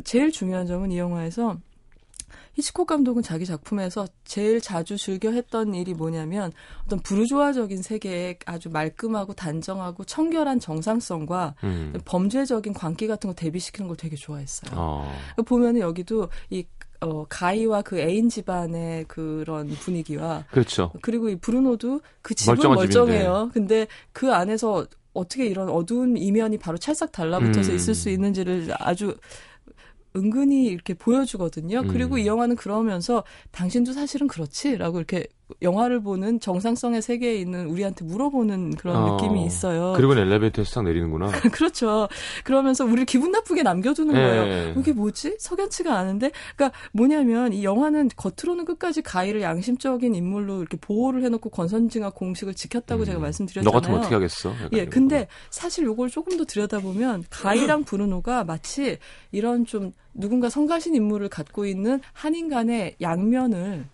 제일 0.03 0.32
중요한 0.32 0.65
점은 0.65 0.91
이 0.91 0.97
영화에서 0.97 1.57
히치콕 2.55 2.87
감독은 2.87 3.21
자기 3.21 3.45
작품에서 3.45 4.07
제일 4.23 4.61
자주 4.61 4.97
즐겨 4.97 5.31
했던 5.31 5.75
일이 5.75 5.93
뭐냐면 5.93 6.51
어떤 6.85 6.99
부르주아적인 6.99 7.81
세계의 7.81 8.39
아주 8.45 8.69
말끔하고 8.69 9.33
단정하고 9.33 10.05
청결한 10.05 10.59
정상성과 10.59 11.55
음. 11.63 11.93
범죄적인 12.05 12.73
광기 12.73 13.07
같은 13.07 13.29
거 13.29 13.33
대비시키는 13.33 13.87
걸 13.87 13.97
되게 13.97 14.15
좋아했어요. 14.15 14.71
어. 14.75 15.13
보면은 15.45 15.81
여기도 15.81 16.29
이 16.49 16.65
어, 17.01 17.25
가이와 17.25 17.81
그 17.81 17.99
애인 17.99 18.29
집안의 18.29 19.05
그런 19.09 19.67
분위기와 19.67 20.45
그렇죠. 20.49 20.91
그리고 21.01 21.29
이 21.29 21.35
브루노도 21.35 21.99
그 22.21 22.33
집은 22.33 22.57
멀쩡해요. 22.69 23.51
근데 23.53 23.85
그 24.13 24.33
안에서 24.33 24.87
어떻게 25.13 25.45
이런 25.45 25.69
어두운 25.69 26.17
이면이 26.17 26.57
바로 26.57 26.77
찰싹 26.77 27.11
달라붙어서 27.11 27.71
음. 27.71 27.75
있을 27.75 27.95
수 27.95 28.09
있는지를 28.09 28.69
아주 28.79 29.15
은근히 30.16 30.66
이렇게 30.66 30.93
보여주거든요. 30.93 31.82
음. 31.82 31.88
그리고 31.88 32.18
이 32.18 32.26
영화는 32.26 32.55
그러면서 32.55 33.24
당신도 33.51 33.93
사실은 33.93 34.28
그렇지라고 34.28 34.97
이렇게 34.97 35.28
영화를 35.61 36.01
보는 36.01 36.39
정상성의 36.39 37.01
세계에 37.01 37.35
있는 37.35 37.67
우리한테 37.67 38.03
물어보는 38.05 38.75
그런 38.75 38.95
어. 38.97 39.15
느낌이 39.15 39.45
있어요. 39.45 39.93
그리고는 39.95 40.23
엘리베이터에서 40.23 40.73
딱 40.75 40.83
내리는구나. 40.83 41.27
그렇죠. 41.51 42.07
그러면서 42.43 42.85
우리를 42.85 43.05
기분 43.05 43.31
나쁘게 43.31 43.63
남겨두는 43.63 44.15
예. 44.15 44.19
거예요. 44.19 44.73
이게 44.79 44.91
뭐지? 44.93 45.37
석연치가 45.39 45.97
않은데? 45.97 46.31
그러니까 46.55 46.77
뭐냐면 46.93 47.53
이 47.53 47.63
영화는 47.63 48.09
겉으로는 48.15 48.65
끝까지 48.65 49.01
가이를 49.01 49.41
양심적인 49.41 50.15
인물로 50.15 50.59
이렇게 50.59 50.77
보호를 50.77 51.23
해놓고 51.23 51.49
권선징악 51.49 52.15
공식을 52.15 52.53
지켰다고 52.53 53.05
제가 53.05 53.19
말씀드렸잖아요. 53.19 53.69
음. 53.69 53.71
너 53.71 53.79
같으면 53.79 53.99
어떻게 53.99 54.15
하겠어? 54.15 54.53
예, 54.73 54.85
근데 54.85 55.27
사실 55.49 55.85
요걸 55.85 56.09
조금 56.09 56.37
더 56.37 56.45
들여다보면 56.45 57.25
가이랑 57.29 57.83
브루노가 57.83 58.43
마치 58.43 58.97
이런 59.31 59.65
좀 59.65 59.91
누군가 60.13 60.49
성가신 60.49 60.95
인물을 60.95 61.27
갖고 61.29 61.65
있는 61.65 61.99
한 62.13 62.35
인 62.35 62.49
간의 62.49 62.95
양면을 63.01 63.85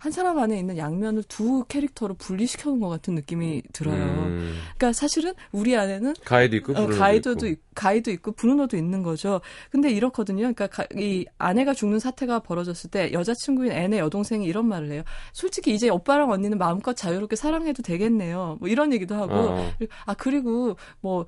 한 0.00 0.10
사람 0.12 0.38
안에 0.38 0.58
있는 0.58 0.78
양면을 0.78 1.22
두 1.24 1.62
캐릭터로 1.68 2.14
분리시켜 2.14 2.70
놓은 2.70 2.80
것 2.80 2.88
같은 2.88 3.14
느낌이 3.14 3.62
들어요. 3.72 4.02
음, 4.02 4.54
그러니까 4.76 4.94
사실은 4.94 5.34
우리 5.52 5.76
안에는 5.76 6.14
가이도 6.24 6.56
있고 6.56 6.72
어, 6.72 6.86
가이드도 6.86 7.46
있고. 7.46 7.60
있- 7.60 7.60
가이도 7.74 8.10
있고 8.10 8.32
브루노도 8.32 8.76
있는 8.78 9.02
거죠. 9.02 9.40
근데 9.70 9.90
이렇거든요. 9.90 10.38
그러니까 10.52 10.66
가- 10.68 10.86
이 10.96 11.24
아내가 11.38 11.72
죽는 11.74 11.98
사태가 11.98 12.40
벌어졌을 12.40 12.90
때 12.90 13.12
여자친구인 13.12 13.72
앤의 13.72 13.98
여동생이 14.00 14.44
이런 14.46 14.66
말을 14.66 14.90
해요. 14.90 15.02
솔직히 15.34 15.74
이제 15.74 15.88
오빠랑 15.90 16.30
언니는 16.30 16.56
마음껏 16.58 16.94
자유롭게 16.94 17.36
사랑해도 17.36 17.82
되겠네요. 17.82 18.56
뭐 18.58 18.68
이런 18.68 18.92
얘기도 18.94 19.14
하고 19.14 19.34
어. 19.34 19.72
아 20.06 20.14
그리고 20.14 20.76
뭐 21.00 21.26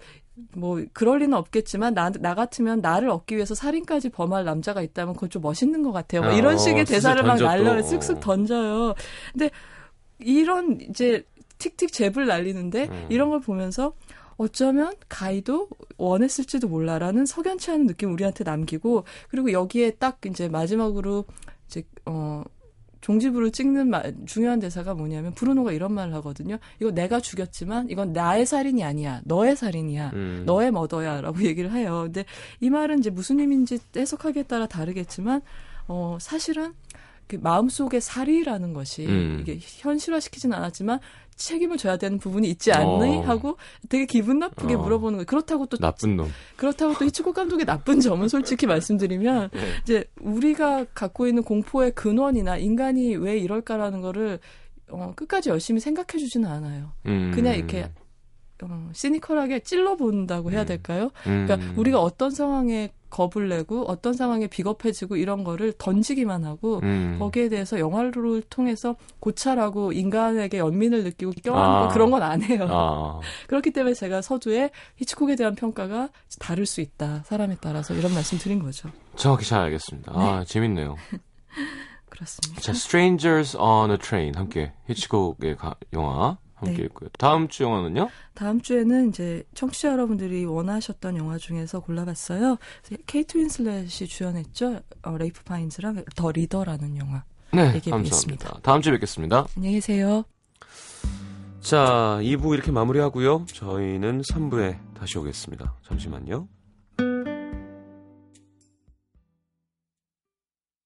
뭐 0.56 0.82
그럴 0.92 1.18
리는 1.18 1.36
없겠지만 1.36 1.94
나, 1.94 2.10
나 2.10 2.34
같으면 2.34 2.80
나를 2.80 3.10
얻기 3.10 3.36
위해서 3.36 3.54
살인까지 3.54 4.08
범할 4.10 4.44
남자가 4.44 4.82
있다면 4.82 5.14
그건 5.14 5.30
좀 5.30 5.42
멋있는 5.42 5.82
것 5.82 5.92
같아요. 5.92 6.22
뭐 6.22 6.30
어, 6.30 6.34
이런 6.34 6.58
식의 6.58 6.84
쓱쓱 6.84 6.88
대사를 6.88 7.22
막 7.22 7.36
던져 7.36 7.44
또. 7.44 7.64
날려 7.64 7.82
쓱쓱 7.82 8.20
던져요. 8.20 8.94
근데 9.32 9.50
이런 10.18 10.80
이제 10.80 11.24
틱틱 11.58 11.92
잽을 11.92 12.26
날리는데 12.26 12.88
음. 12.90 13.06
이런 13.10 13.30
걸 13.30 13.40
보면서 13.40 13.94
어쩌면 14.36 14.94
가이도 15.08 15.68
원했을지도 15.98 16.68
몰라라는 16.68 17.26
석연치 17.26 17.70
않은 17.70 17.86
느낌 17.86 18.12
우리한테 18.12 18.44
남기고 18.44 19.04
그리고 19.28 19.52
여기에 19.52 19.92
딱 19.92 20.18
이제 20.26 20.48
마지막으로 20.48 21.24
이제 21.66 21.84
어 22.06 22.42
종지부를 23.02 23.50
찍는 23.50 23.90
마- 23.90 24.02
중요한 24.26 24.58
대사가 24.60 24.94
뭐냐면 24.94 25.34
브루노가 25.34 25.72
이런 25.72 25.92
말을 25.92 26.14
하거든요. 26.14 26.58
이거 26.80 26.90
내가 26.90 27.20
죽였지만 27.20 27.90
이건 27.90 28.12
나의 28.12 28.46
살인이 28.46 28.82
아니야. 28.82 29.20
너의 29.24 29.54
살인이야. 29.56 30.10
음. 30.14 30.42
너의 30.46 30.70
머더야라고 30.70 31.36
얘기를 31.44 31.70
해요. 31.72 32.02
근데 32.04 32.24
이 32.60 32.70
말은 32.70 33.00
이제 33.00 33.10
무슨 33.10 33.40
의미인지 33.40 33.78
해석하기에 33.94 34.44
따라 34.44 34.66
다르겠지만 34.66 35.42
어 35.88 36.16
사실은 36.20 36.72
그 37.26 37.36
마음속의 37.36 38.00
살이라는 38.00 38.72
것이 38.72 39.06
음. 39.06 39.38
이게 39.40 39.58
현실화시키진 39.60 40.52
않았지만 40.52 41.00
책임을 41.46 41.76
져야 41.76 41.96
되는 41.96 42.18
부분이 42.18 42.48
있지 42.50 42.72
않니 42.72 43.18
어. 43.18 43.20
하고 43.22 43.56
되게 43.88 44.06
기분 44.06 44.38
나쁘게 44.38 44.74
어. 44.74 44.78
물어보는 44.78 45.18
거예요. 45.18 45.26
그렇다고 45.26 45.66
또 45.66 45.76
나쁜 45.76 46.16
놈. 46.16 46.28
그렇다고 46.56 46.94
또 46.98 47.04
히치콕 47.04 47.34
감독의 47.34 47.66
나쁜 47.66 48.00
점은 48.00 48.28
솔직히 48.28 48.66
말씀드리면 48.66 49.50
네. 49.52 49.60
이제 49.82 50.04
우리가 50.20 50.86
갖고 50.94 51.26
있는 51.26 51.42
공포의 51.42 51.92
근원이나 51.92 52.56
인간이 52.56 53.16
왜 53.16 53.38
이럴까라는 53.38 54.00
거를 54.00 54.38
어, 54.90 55.12
끝까지 55.16 55.50
열심히 55.50 55.80
생각해 55.80 56.18
주지는 56.18 56.48
않아요. 56.48 56.92
음. 57.06 57.32
그냥 57.34 57.54
이렇게 57.54 57.88
어, 58.62 58.90
시니컬하게 58.92 59.60
찔러 59.60 59.96
본다고 59.96 60.50
해야 60.52 60.64
될까요? 60.64 61.10
음. 61.26 61.46
그러니까 61.46 61.72
우리가 61.76 62.00
어떤 62.00 62.30
상황에 62.30 62.92
겁을 63.12 63.48
내고 63.50 63.84
어떤 63.88 64.14
상황에 64.14 64.46
비겁해지고 64.46 65.16
이런 65.16 65.44
거를 65.44 65.72
던지기만 65.76 66.44
하고 66.44 66.80
음. 66.82 67.16
거기에 67.18 67.50
대해서 67.50 67.78
영화를 67.78 68.12
통해서 68.48 68.96
고찰하고 69.20 69.92
인간에게 69.92 70.58
연민을 70.58 71.04
느끼고 71.04 71.32
껴안고 71.44 71.84
아. 71.84 71.88
그런 71.88 72.10
건 72.10 72.22
안 72.22 72.40
해요. 72.42 72.66
아. 72.70 73.20
그렇기 73.48 73.72
때문에 73.72 73.94
제가 73.94 74.22
서두에 74.22 74.70
히치콕에 74.96 75.36
대한 75.36 75.54
평가가 75.54 76.08
다를 76.38 76.64
수 76.66 76.80
있다. 76.80 77.22
사람에 77.26 77.56
따라서 77.60 77.92
이런 77.94 78.14
말씀 78.14 78.38
드린 78.38 78.62
거죠. 78.62 78.88
정확히 79.16 79.44
잘 79.46 79.60
알겠습니다. 79.60 80.12
아, 80.14 80.44
재밌네요. 80.46 80.96
그렇습니다. 82.08 82.60
자, 82.60 82.72
Strangers 82.72 83.56
on 83.56 83.90
a 83.90 83.98
Train 83.98 84.34
함께 84.36 84.72
히치콕의 84.88 85.56
가- 85.56 85.74
영화 85.92 86.38
함께 86.66 86.82
네. 86.82 86.84
있고요. 86.84 87.08
다음 87.18 87.48
주 87.48 87.62
영화는요? 87.64 88.08
다음 88.34 88.60
주에는 88.60 89.08
이제 89.08 89.42
청취자 89.54 89.92
여러분들이 89.92 90.44
원하셨던 90.44 91.16
영화 91.16 91.38
중에서 91.38 91.80
골라봤어요. 91.80 92.58
케이트 93.06 93.38
윈슬렛이 93.38 93.88
주연했죠. 93.88 94.80
어, 95.02 95.16
레이프 95.18 95.42
파인즈랑 95.44 96.04
The 96.16 96.30
Reader라는 96.30 96.96
영화. 96.96 97.24
네. 97.52 97.78
감사합니다. 97.80 98.60
다음 98.62 98.80
주에 98.80 98.92
뵙겠습니다. 98.92 99.46
안녕히 99.56 99.74
계세요. 99.76 100.24
자, 101.60 102.18
2부 102.22 102.54
이렇게 102.54 102.72
마무리하고요. 102.72 103.46
저희는 103.46 104.22
3부에 104.22 104.78
다시 104.98 105.18
오겠습니다. 105.18 105.74
잠시만요. 105.86 106.48